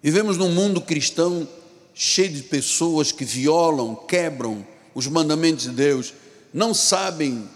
[0.01, 1.47] Vivemos num mundo cristão
[1.93, 6.13] cheio de pessoas que violam, quebram os mandamentos de Deus,
[6.53, 7.47] não sabem,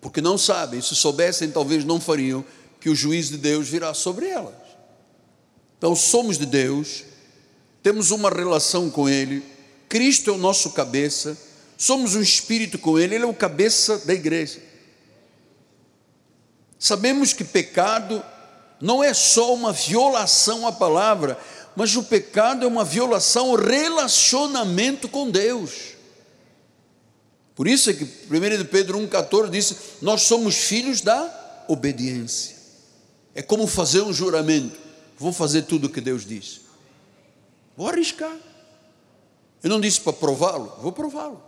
[0.00, 2.44] porque não sabem, se soubessem, talvez não fariam,
[2.78, 4.54] que o juízo de Deus virá sobre elas.
[5.78, 7.04] Então, somos de Deus,
[7.82, 9.42] temos uma relação com Ele,
[9.88, 11.36] Cristo é o nosso cabeça,
[11.76, 14.60] somos um espírito com Ele, Ele é o cabeça da igreja.
[16.78, 18.22] Sabemos que pecado
[18.80, 21.38] não é só uma violação à palavra,
[21.74, 25.94] mas o pecado é uma violação ao relacionamento com Deus.
[27.54, 32.56] Por isso é que 1 Pedro 1,14 diz: Nós somos filhos da obediência.
[33.34, 34.78] É como fazer um juramento:
[35.16, 36.60] vou fazer tudo o que Deus diz.
[37.76, 38.36] Vou arriscar.
[39.62, 41.42] Eu não disse para prová-lo, vou prová-lo.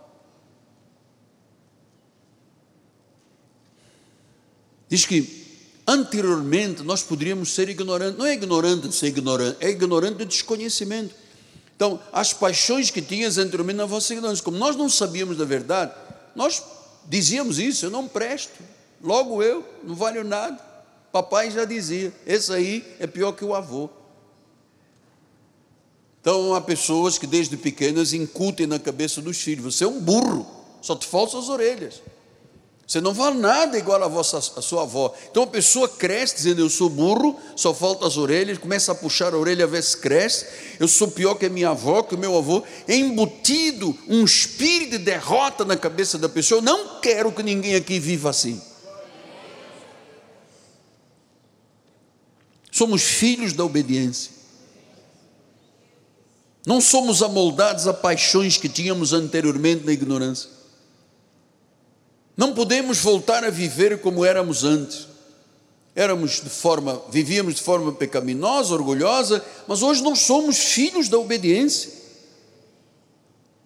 [4.89, 5.45] Diz que
[5.85, 8.17] anteriormente nós poderíamos ser ignorantes.
[8.17, 11.15] Não é ignorante de ser ignorante, é ignorante de desconhecimento.
[11.75, 15.93] Então, as paixões que tinhas anteriormente na vossa ignorância, como nós não sabíamos da verdade,
[16.35, 16.63] nós
[17.07, 18.59] dizíamos isso, eu não presto,
[19.01, 20.57] logo eu, não valho nada.
[21.11, 23.89] Papai já dizia, esse aí é pior que o avô.
[26.19, 30.45] Então, há pessoas que desde pequenas incutem na cabeça dos filhos: você é um burro,
[30.81, 32.01] só te faltam as orelhas.
[32.87, 35.13] Você não vale nada igual a, vossa, a sua avó.
[35.29, 39.33] Então a pessoa cresce dizendo: Eu sou burro, só falta as orelhas, começa a puxar
[39.33, 40.45] a orelha ver se cresce.
[40.79, 42.63] Eu sou pior que a minha avó, que o meu avô.
[42.87, 46.59] É embutido um espírito de derrota na cabeça da pessoa.
[46.59, 48.61] Eu não quero que ninguém aqui viva assim.
[52.71, 54.31] Somos filhos da obediência.
[56.65, 60.56] Não somos amoldados a paixões que tínhamos anteriormente na ignorância.
[62.37, 65.07] Não podemos voltar a viver como éramos antes.
[65.95, 71.91] Éramos de forma, vivíamos de forma pecaminosa, orgulhosa, mas hoje nós somos filhos da obediência.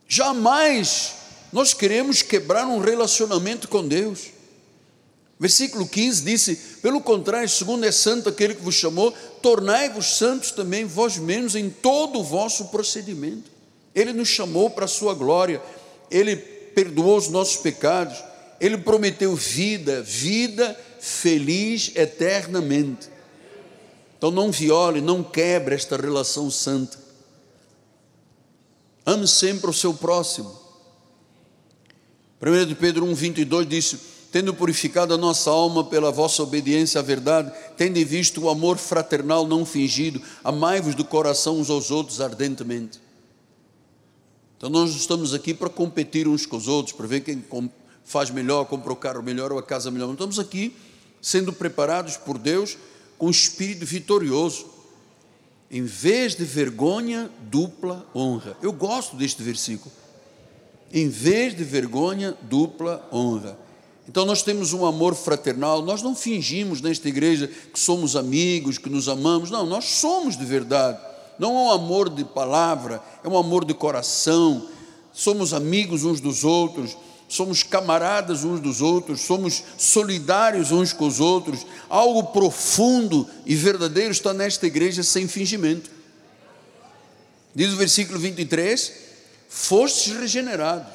[0.08, 1.16] Jamais
[1.52, 4.28] nós queremos quebrar um relacionamento com Deus.
[5.38, 9.12] Versículo 15 disse: Pelo contrário, segundo é santo aquele que vos chamou,
[9.42, 13.52] tornai-vos santos também vós mesmos em todo o vosso procedimento.
[13.94, 15.62] Ele nos chamou para a sua glória,
[16.10, 18.31] ele perdoou os nossos pecados,
[18.62, 23.10] ele prometeu vida, vida feliz eternamente.
[24.16, 26.96] Então não viole, não quebre esta relação santa.
[29.04, 30.56] Ame sempre o seu próximo.
[32.40, 33.96] 1 de Pedro 1, 22 diz:
[34.32, 39.48] Tendo purificado a nossa alma pela vossa obediência à verdade, tendo visto o amor fraternal
[39.48, 43.02] não fingido, amai-vos do coração uns aos outros ardentemente.
[44.56, 47.44] Então nós estamos aqui para competir uns com os outros, para ver quem
[48.06, 50.08] faz melhor, compra o carro melhor ou a casa melhor.
[50.08, 50.76] Não estamos aqui
[51.22, 52.78] sendo preparados por Deus
[53.18, 54.66] com espírito vitorioso.
[55.70, 58.58] Em vez de vergonha, dupla honra.
[58.62, 59.92] Eu gosto deste versículo.
[60.92, 63.58] Em vez de vergonha, dupla honra.
[64.08, 68.90] Então nós temos um amor fraternal, nós não fingimos nesta igreja que somos amigos, que
[68.90, 71.00] nos amamos, não, nós somos de verdade.
[71.40, 74.68] Não é um amor de palavra, é um amor de coração.
[75.14, 76.98] Somos amigos uns dos outros
[77.32, 81.66] somos camaradas uns dos outros, somos solidários uns com os outros.
[81.90, 85.90] Algo profundo e verdadeiro está nesta igreja sem fingimento.
[87.56, 88.92] Diz o versículo 23:
[89.48, 90.92] Fostes regenerados.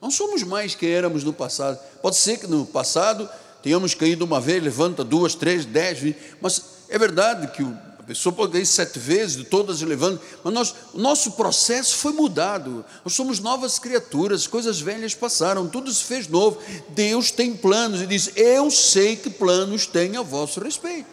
[0.00, 1.78] Não somos mais que éramos no passado.
[2.00, 3.28] Pode ser que no passado
[3.62, 7.76] tenhamos caído uma vez, levanta duas, três, dez, mas é verdade que o
[8.08, 12.82] pessoa pode cair sete vezes, todas levando, mas nós, o nosso processo foi mudado.
[13.04, 16.58] Nós somos novas criaturas, coisas velhas passaram, tudo se fez novo.
[16.88, 21.06] Deus tem planos e diz: Eu sei que planos tem a vosso respeito.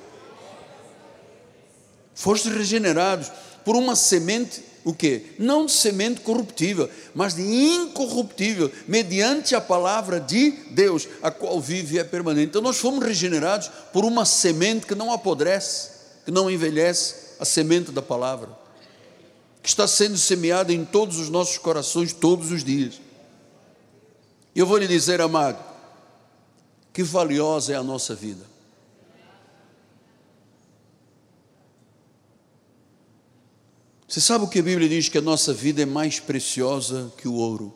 [2.14, 3.30] Foste regenerados
[3.66, 5.34] por uma semente, o quê?
[5.38, 11.98] Não de semente corruptível, mas de incorruptível, mediante a palavra de Deus, a qual vive
[11.98, 12.48] e é permanente.
[12.48, 15.95] Então nós fomos regenerados por uma semente que não apodrece
[16.26, 18.50] que não envelhece, a semente da palavra,
[19.62, 23.00] que está sendo semeada em todos os nossos corações todos os dias.
[24.56, 25.64] Eu vou lhe dizer, amado,
[26.92, 28.44] que valiosa é a nossa vida.
[34.08, 37.28] Você sabe o que a Bíblia diz que a nossa vida é mais preciosa que
[37.28, 37.76] o ouro?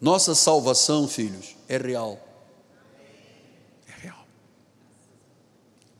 [0.00, 2.31] Nossa salvação, filhos, é real.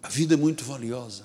[0.02, 1.24] A vida é muito valiosa.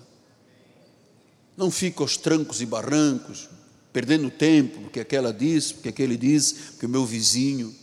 [1.55, 3.49] Não fica aos trancos e barrancos,
[3.91, 7.73] perdendo tempo, porque aquela disse, porque aquele disse, porque o meu vizinho.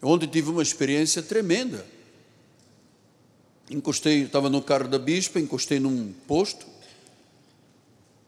[0.00, 1.84] Eu ontem tive uma experiência tremenda.
[3.68, 6.66] Encostei, estava no carro da bispa, encostei num posto,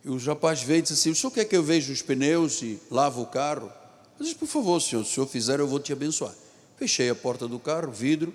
[0.04, 2.60] e o rapaz veio e disse assim: O senhor quer que eu veja os pneus
[2.60, 3.72] e lavo o carro?
[4.18, 6.34] Eu disse: Por favor, senhor, se o senhor fizer, eu vou te abençoar.
[6.76, 8.34] Fechei a porta do carro, vidro,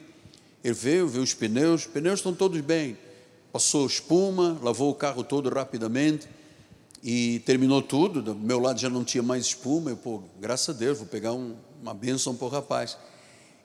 [0.64, 2.98] ele veio, viu os pneus, os pneus estão todos bem
[3.52, 6.28] passou espuma, lavou o carro todo rapidamente
[7.04, 8.22] e terminou tudo.
[8.22, 9.92] Do meu lado já não tinha mais espuma.
[9.92, 12.98] Eu, pô, graças a Deus, vou pegar um, uma bênção para o rapaz.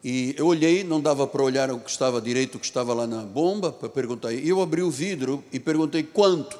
[0.02, 3.06] E eu olhei, não dava para olhar o que estava direito, o que estava lá
[3.06, 4.32] na bomba, para perguntar.
[4.32, 6.58] E eu abri o vidro e perguntei quanto.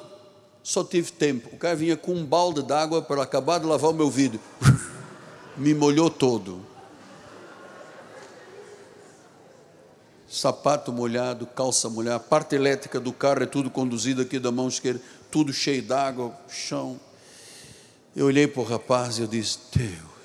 [0.63, 1.49] Só tive tempo.
[1.53, 4.39] O cara vinha com um balde d'água para acabar de lavar o meu vidro.
[5.55, 6.74] Me molhou todo.
[10.35, 15.01] Sapato molhado, calça molhada, parte elétrica do carro é tudo conduzido aqui da mão esquerda,
[15.31, 16.99] tudo cheio d'água, chão.
[18.15, 20.15] Eu olhei para o rapaz e eu disse: Deus.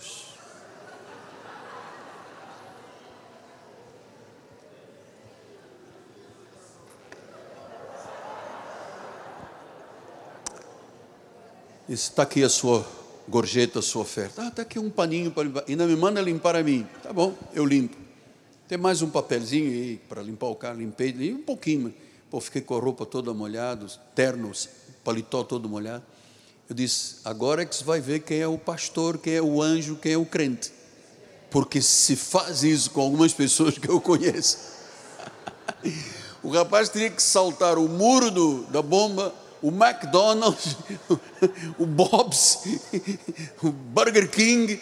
[11.88, 12.86] Está aqui a sua
[13.28, 14.42] gorjeta, a sua oferta.
[14.42, 15.64] Ah, está aqui um paninho para limpar.
[15.68, 16.86] Ainda me manda limpar a mim.
[17.02, 18.09] Tá bom, eu limpo.
[18.70, 21.92] Tem mais um papelzinho para limpar o carro, limpei, e um pouquinho.
[22.30, 24.68] Pô, fiquei com a roupa toda molhada, ternos,
[25.02, 26.04] paletó todo molhado.
[26.68, 29.60] Eu disse, agora é que você vai ver quem é o pastor, quem é o
[29.60, 30.70] anjo, quem é o crente.
[31.50, 34.56] Porque se faz isso com algumas pessoas que eu conheço.
[36.40, 40.76] o rapaz teria que saltar o muro do, da bomba, o McDonald's,
[41.76, 42.60] o Bob's,
[43.64, 44.78] o Burger King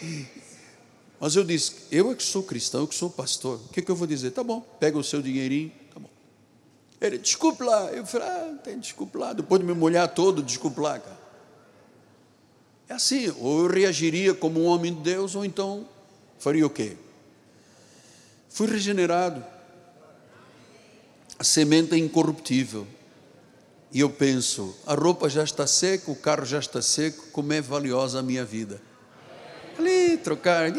[1.19, 3.91] mas eu disse, eu é que sou cristão, eu que sou pastor, o que, que
[3.91, 4.31] eu vou dizer?
[4.31, 6.09] Tá bom, pega o seu dinheirinho, tá bom.
[7.01, 7.91] Ele, desculpe lá.
[7.91, 9.33] Eu falei, ah, tem desculpe lá.
[9.33, 11.19] Depois de me molhar todo, desculpe lá, cara.
[12.87, 15.85] É assim, ou eu reagiria como um homem de Deus, ou então
[16.39, 16.95] faria o quê?
[18.47, 19.43] Fui regenerado.
[21.37, 22.87] A semente é incorruptível.
[23.91, 27.59] E eu penso, a roupa já está seca, o carro já está seco, como é
[27.59, 28.88] valiosa a minha vida
[29.79, 30.71] ali trocar.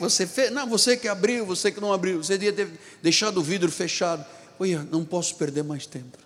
[0.00, 3.42] Você fez, não, você que abriu, você que não abriu, você devia ter deixado o
[3.42, 4.24] vidro fechado.
[4.58, 6.18] Olha, não posso perder mais tempo.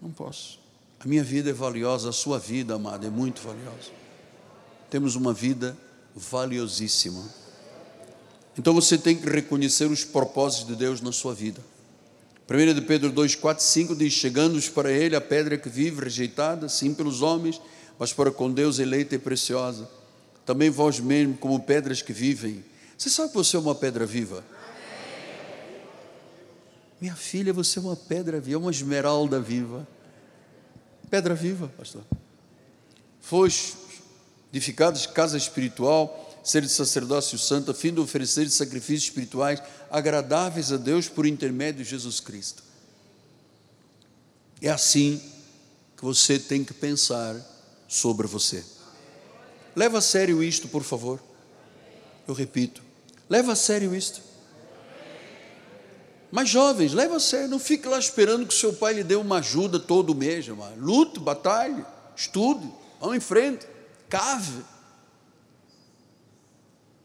[0.00, 0.60] Não posso.
[1.00, 3.90] A minha vida é valiosa, a sua vida, amada, é muito valiosa.
[4.88, 5.76] Temos uma vida
[6.14, 7.24] valiosíssima.
[8.56, 11.60] Então você tem que reconhecer os propósitos de Deus na sua vida.
[12.48, 16.68] 1 de Pedro 2, 4, 5 diz: Chegando-os para ele a pedra que vive, rejeitada,
[16.68, 17.60] sim pelos homens,
[17.98, 19.88] mas para com Deus eleita e preciosa.
[20.44, 22.64] Também vós mesmo, como pedras que vivem.
[22.96, 24.44] Você sabe que você é uma pedra viva?
[27.00, 29.86] Minha filha, você é uma pedra viva, uma esmeralda viva.
[31.10, 32.02] Pedra viva, pastor.
[33.20, 33.76] Foste
[34.52, 40.76] edificados casa espiritual, ser de sacerdócio santo, a fim de oferecer sacrifícios espirituais agradáveis a
[40.76, 42.62] Deus por intermédio de Jesus Cristo.
[44.60, 45.20] É assim
[45.96, 47.36] que você tem que pensar
[47.88, 48.64] sobre você.
[49.74, 51.20] Leva a sério isto, por favor.
[52.26, 52.82] Eu repito,
[53.28, 54.22] leva a sério isto.
[56.30, 59.38] Mas jovens, leva a sério, não fique lá esperando que seu pai lhe dê uma
[59.38, 60.72] ajuda todo mês, irmão.
[60.78, 61.84] Lute, batalhe,
[62.16, 62.66] estude,
[62.98, 63.66] vamos em frente,
[64.08, 64.64] cave.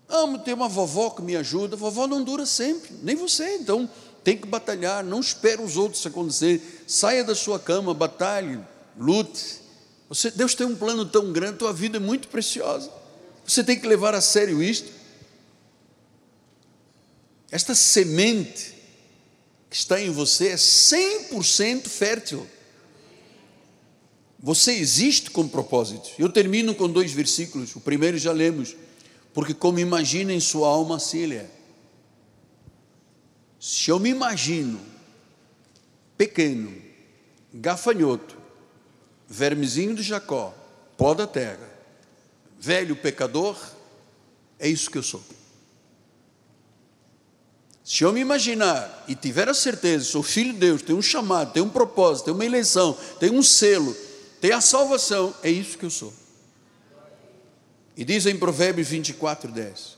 [0.09, 1.75] Amo ter uma vovó que me ajuda.
[1.75, 3.57] Vovó não dura sempre, nem você.
[3.57, 3.89] Então
[4.23, 5.03] tem que batalhar.
[5.03, 6.85] Não espere os outros acontecer.
[6.87, 8.59] Saia da sua cama, batalhe,
[8.97, 9.61] lute.
[10.09, 12.91] Você, Deus tem um plano tão grande, tua vida é muito preciosa.
[13.45, 14.91] Você tem que levar a sério isto.
[17.51, 18.73] Esta semente
[19.69, 22.47] que está em você é 100% fértil.
[24.39, 26.09] Você existe com propósito.
[26.17, 27.75] Eu termino com dois versículos.
[27.75, 28.75] O primeiro já lemos
[29.37, 31.49] porque como imagina em sua alma, assim ele é.
[33.59, 34.79] Se eu me imagino
[36.17, 36.73] pequeno,
[37.53, 38.36] gafanhoto,
[39.27, 40.53] vermezinho de Jacó,
[40.97, 41.69] pó da terra,
[42.59, 43.57] velho pecador,
[44.59, 45.21] é isso que eu sou.
[47.83, 51.53] Se eu me imaginar e tiver a certeza, sou filho de Deus, tenho um chamado,
[51.53, 53.95] tenho um propósito, tenho uma eleição, tenho um selo,
[54.41, 56.13] tenho a salvação, é isso que eu sou.
[57.95, 59.97] E diz em Provérbios 24, 10: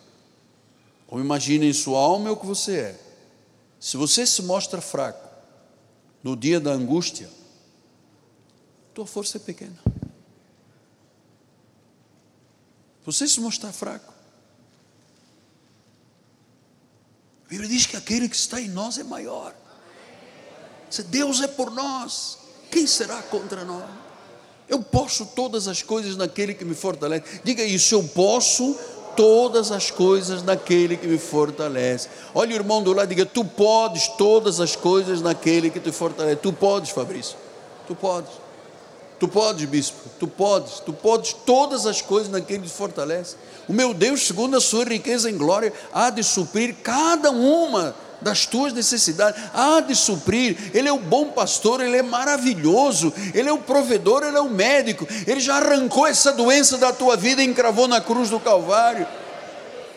[1.08, 3.00] Como imagina em sua alma é o que você é.
[3.80, 5.28] Se você se mostra fraco
[6.24, 7.30] no dia da angústia,
[8.94, 9.78] tua força é pequena.
[13.06, 14.14] Você se mostrar fraco.
[17.46, 19.56] A Bíblia diz que aquele que está em nós é maior.
[20.90, 22.38] Se Deus é por nós,
[22.70, 23.90] quem será contra nós?
[24.68, 27.42] Eu posso todas as coisas naquele que me fortalece.
[27.44, 28.78] Diga isso, eu posso
[29.16, 32.08] todas as coisas naquele que me fortalece.
[32.36, 36.36] Olha o irmão do lado, diga: Tu podes todas as coisas naquele que te fortalece.
[36.38, 37.36] Tu podes, Fabrício.
[37.88, 38.32] Tu podes.
[39.20, 39.98] Tu podes, bispo.
[40.18, 40.80] Tu podes.
[40.80, 43.36] Tu podes todas as coisas naquele que te fortalece.
[43.68, 48.46] O meu Deus, segundo a sua riqueza em glória, há de suprir cada uma das
[48.46, 50.58] tuas necessidades, há de suprir.
[50.74, 54.50] Ele é o bom pastor, ele é maravilhoso, ele é o provedor, ele é o
[54.50, 55.08] médico.
[55.28, 59.06] Ele já arrancou essa doença da tua vida e encravou na cruz do Calvário.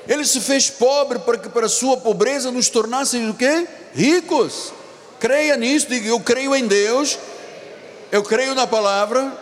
[0.08, 3.68] Ele se fez pobre para que para a sua pobreza nos tornassem o quê?
[3.94, 4.72] Ricos.
[5.20, 7.16] Creia nisso, diga, eu creio em Deus,
[8.12, 9.36] eu creio na palavra,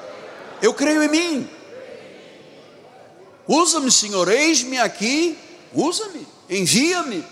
[0.62, 1.51] eu creio em mim.
[3.47, 5.37] Usa-me, Senhor, eis-me aqui,
[5.75, 7.25] usa-me, envia-me.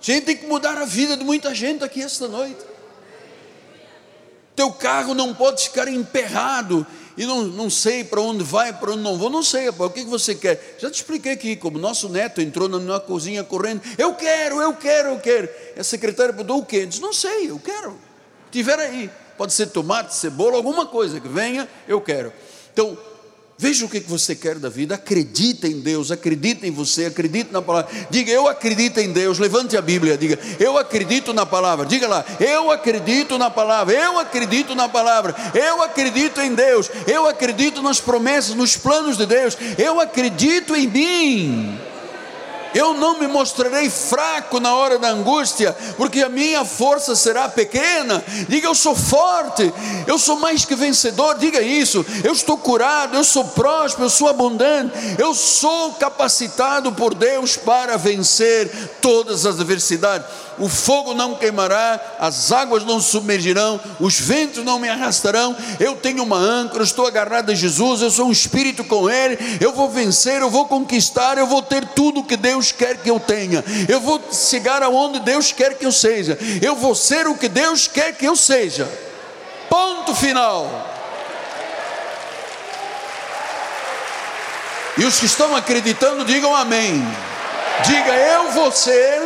[0.00, 2.60] gente tem que mudar a vida de muita gente aqui esta noite.
[4.54, 6.86] Teu carro não pode ficar emperrado
[7.16, 10.04] e não, não sei para onde vai, para onde não vou, não sei, o que,
[10.04, 10.76] que você quer?
[10.78, 14.74] Já te expliquei aqui, como nosso neto entrou na minha cozinha correndo, eu quero, eu
[14.74, 15.48] quero, eu quero.
[15.76, 16.86] E a secretária perguntou o quê?
[16.86, 17.98] Diz, não sei, eu quero.
[18.50, 22.32] Tiver aí, pode ser tomate, cebola, alguma coisa que venha, eu quero.
[22.72, 22.96] Então,
[23.58, 27.62] Veja o que você quer da vida, acredita em Deus, acredita em você, acredita na
[27.62, 27.90] palavra.
[28.10, 31.86] Diga, eu acredito em Deus, levante a Bíblia, diga, eu acredito na palavra.
[31.86, 37.28] Diga lá, eu acredito na palavra, eu acredito na palavra, eu acredito em Deus, eu
[37.28, 41.91] acredito nas promessas, nos planos de Deus, eu acredito em mim
[42.74, 48.22] eu não me mostrarei fraco na hora da angústia, porque a minha força será pequena.
[48.48, 49.72] Diga, eu sou forte,
[50.06, 51.38] eu sou mais que vencedor.
[51.38, 57.14] Diga isso, eu estou curado, eu sou próspero, eu sou abundante, eu sou capacitado por
[57.14, 58.70] Deus para vencer
[59.00, 60.26] todas as adversidades
[60.58, 65.56] o fogo não queimará, as águas não submergirão, os ventos não me arrastarão.
[65.80, 69.38] Eu tenho uma âncora, estou agarrado a Jesus, eu sou um espírito com Ele.
[69.60, 73.18] Eu vou vencer, eu vou conquistar, eu vou ter tudo que Deus quer que eu
[73.18, 73.64] tenha.
[73.88, 76.38] Eu vou chegar aonde Deus quer que eu seja.
[76.60, 78.88] Eu vou ser o que Deus quer que eu seja.
[79.68, 80.90] Ponto final.
[84.98, 87.02] E os que estão acreditando, digam amém.
[87.86, 89.22] Diga, eu vou ser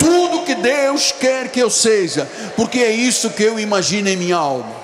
[0.00, 2.26] tudo que Deus quer que eu seja,
[2.56, 4.74] porque é isso que eu imagino em minha alma.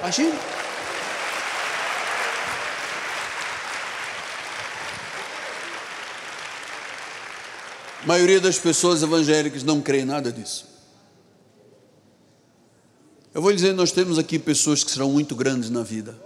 [0.00, 0.34] Imagina.
[8.02, 10.66] A maioria das pessoas evangélicas não crê em nada disso.
[13.34, 16.16] Eu vou dizer, nós temos aqui pessoas que serão muito grandes na vida.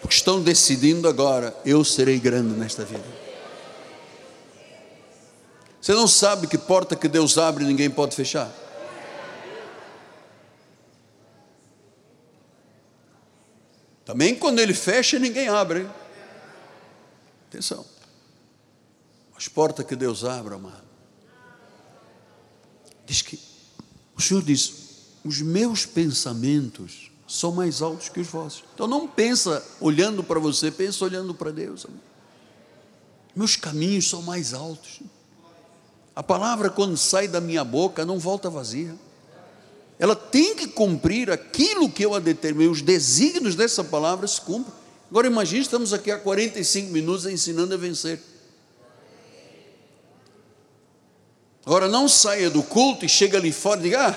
[0.00, 3.04] Porque estão decidindo agora, eu serei grande nesta vida.
[5.82, 8.48] Você não sabe que porta que Deus abre ninguém pode fechar.
[14.04, 15.88] Também quando ele fecha, ninguém abre.
[17.48, 17.84] Atenção.
[19.36, 20.84] As portas que Deus abre, amado.
[23.04, 23.40] Diz que
[24.16, 24.74] o Senhor diz:
[25.24, 28.62] os meus pensamentos são mais altos que os vossos.
[28.72, 31.84] Então não pensa olhando para você, pensa olhando para Deus.
[31.86, 32.02] Amado.
[33.34, 35.00] Meus caminhos são mais altos.
[36.14, 38.94] A palavra, quando sai da minha boca, não volta vazia
[40.02, 44.74] ela tem que cumprir aquilo que eu a determinei, os desígnios dessa palavra se cumprem.
[45.08, 48.20] Agora imagine, estamos aqui há 45 minutos ensinando a vencer.
[51.64, 54.12] Agora não saia do culto e chega ali fora e diga, ah,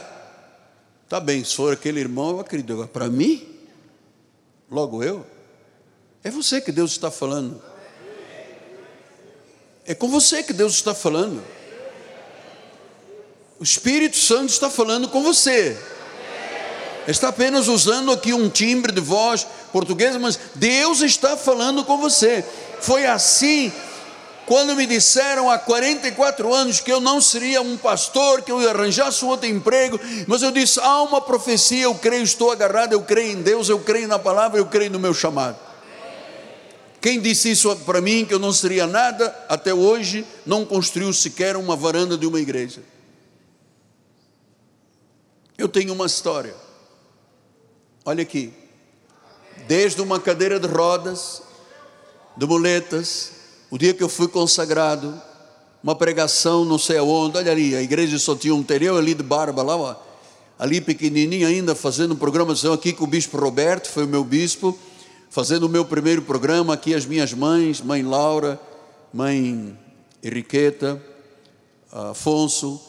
[1.07, 2.73] tá bem, se for aquele irmão, eu acredito.
[2.73, 3.47] Agora, para mim,
[4.71, 5.23] logo eu,
[6.23, 7.61] é você que Deus está falando.
[9.85, 11.43] É com você que Deus está falando.
[13.59, 15.77] O Espírito Santo está falando com você.
[17.07, 22.43] Está apenas usando aqui um timbre de voz portuguesa, mas Deus está falando com você.
[22.81, 23.71] Foi assim
[24.45, 28.71] quando me disseram há 44 anos que eu não seria um pastor, que eu ia
[28.71, 33.33] arranjar outro emprego, mas eu disse: há uma profecia, eu creio, estou agarrado, eu creio
[33.33, 35.57] em Deus, eu creio na palavra, eu creio no meu chamado.
[36.99, 41.55] Quem disse isso para mim, que eu não seria nada, até hoje não construiu sequer
[41.55, 42.81] uma varanda de uma igreja.
[45.57, 46.53] Eu tenho uma história.
[48.03, 48.53] Olha aqui.
[49.67, 51.41] Desde uma cadeira de rodas,
[52.35, 53.31] de muletas,
[53.71, 55.19] o dia que eu fui consagrado,
[55.81, 59.23] uma pregação não sei aonde, olha ali, a igreja só tinha um terreno ali de
[59.23, 59.95] barba lá, ó,
[60.59, 64.77] ali pequenininho ainda, fazendo programação aqui com o bispo Roberto, foi o meu bispo,
[65.29, 68.59] fazendo o meu primeiro programa, aqui as minhas mães, mãe Laura,
[69.13, 69.77] mãe
[70.21, 71.01] Henriqueta,
[71.91, 72.81] Afonso,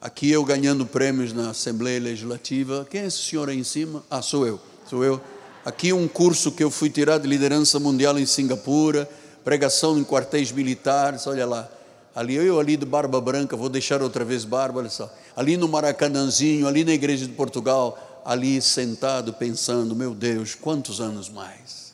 [0.00, 2.86] Aqui eu ganhando prêmios na Assembleia Legislativa.
[2.88, 4.02] Quem é esse senhor aí em cima?
[4.08, 4.58] Ah, sou eu.
[4.88, 5.20] Sou eu.
[5.62, 9.06] Aqui um curso que eu fui tirar de liderança mundial em Singapura,
[9.44, 11.68] pregação em quartéis militares, olha lá.
[12.14, 15.12] Ali eu ali de barba branca, vou deixar outra vez barba, olha só.
[15.36, 21.28] Ali no Maracanãzinho, ali na igreja de Portugal, ali sentado pensando, meu Deus, quantos anos
[21.28, 21.92] mais?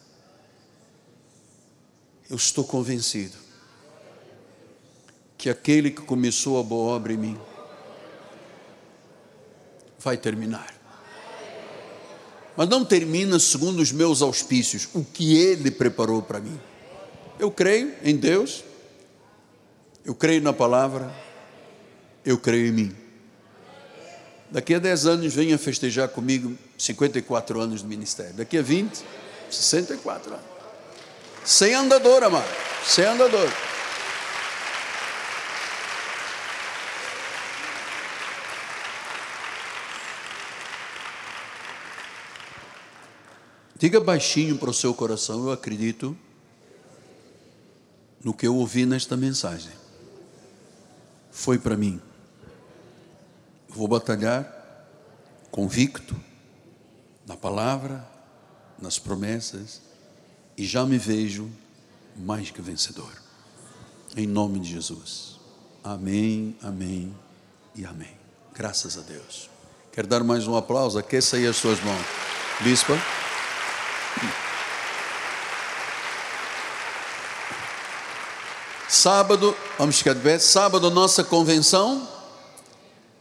[2.31, 3.37] Eu estou convencido
[5.37, 7.39] que aquele que começou a boa obra em mim
[10.07, 10.73] vai terminar.
[12.57, 16.59] Mas não termina segundo os meus auspícios, o que Ele preparou para mim.
[17.41, 18.63] Eu creio em Deus,
[20.05, 21.13] eu creio na palavra,
[22.25, 22.97] eu creio em mim.
[24.49, 28.35] Daqui a 10 anos venha festejar comigo 54 anos de ministério.
[28.35, 29.03] Daqui a 20,
[29.51, 30.47] 64 anos.
[31.45, 32.49] Sem andador, amado.
[32.87, 33.53] Sem andador.
[43.79, 46.17] Diga baixinho para o seu coração: Eu acredito
[48.25, 49.73] no que eu ouvi nesta mensagem.
[51.31, 52.01] Foi para mim.
[53.69, 54.53] Vou batalhar
[55.51, 56.17] convicto
[57.27, 58.07] na palavra,
[58.81, 59.83] nas promessas,
[60.57, 61.51] e já me vejo
[62.17, 63.13] mais que vencedor.
[64.17, 65.39] Em nome de Jesus.
[65.85, 67.15] Amém, amém
[67.75, 68.17] e amém.
[68.55, 69.51] Graças a Deus.
[69.93, 70.99] Quero dar mais um aplauso.
[70.99, 72.07] Aqueça aí as suas mãos.
[72.63, 72.95] Bispa.
[78.97, 80.39] Sábado, vamos ficar de pé.
[80.39, 82.09] Sábado, nossa convenção.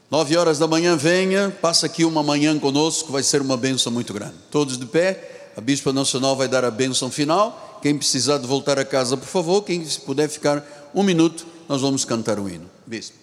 [0.10, 1.54] Nove horas da manhã, venha.
[1.62, 4.36] Passa aqui uma manhã conosco, vai ser uma bênção muito grande.
[4.50, 5.52] Todos de pé.
[5.58, 7.80] A Bispa Nacional vai dar a bênção final.
[7.82, 9.64] Quem precisar de voltar a casa, por favor.
[9.64, 10.64] Quem puder ficar
[10.96, 12.70] um minuto, nós vamos cantar um hino.
[12.88, 13.18] Bispo.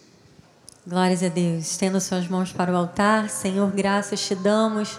[0.87, 1.71] Glórias a Deus.
[1.71, 3.31] Estenda suas mãos para o altar.
[3.31, 4.99] Senhor, graças te damos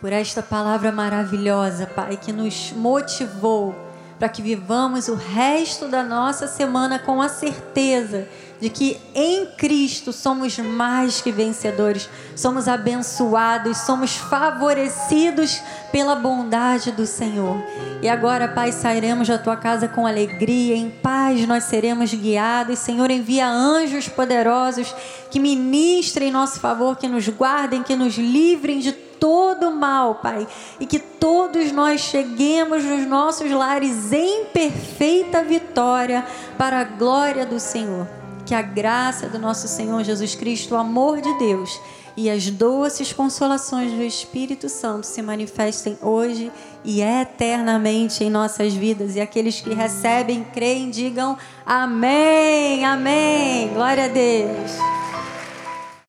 [0.00, 3.74] por esta palavra maravilhosa, Pai, que nos motivou
[4.18, 8.28] para que vivamos o resto da nossa semana com a certeza
[8.60, 15.60] de que em Cristo somos mais que vencedores, somos abençoados, somos favorecidos
[15.92, 17.62] pela bondade do Senhor.
[18.00, 22.78] E agora, Pai, sairemos da tua casa com alegria, em paz nós seremos guiados.
[22.78, 24.94] Senhor, envia anjos poderosos
[25.30, 30.46] que ministrem em nosso favor, que nos guardem, que nos livrem de todo mal, Pai,
[30.78, 36.24] e que todos nós cheguemos nos nossos lares em perfeita vitória
[36.58, 38.06] para a glória do Senhor.
[38.44, 41.80] Que a graça do nosso Senhor Jesus Cristo, o amor de Deus
[42.16, 46.50] e as doces consolações do Espírito Santo se manifestem hoje
[46.84, 49.16] e eternamente em nossas vidas.
[49.16, 51.36] E aqueles que recebem, creem, digam
[51.66, 53.68] amém, amém.
[53.74, 54.72] Glória a Deus.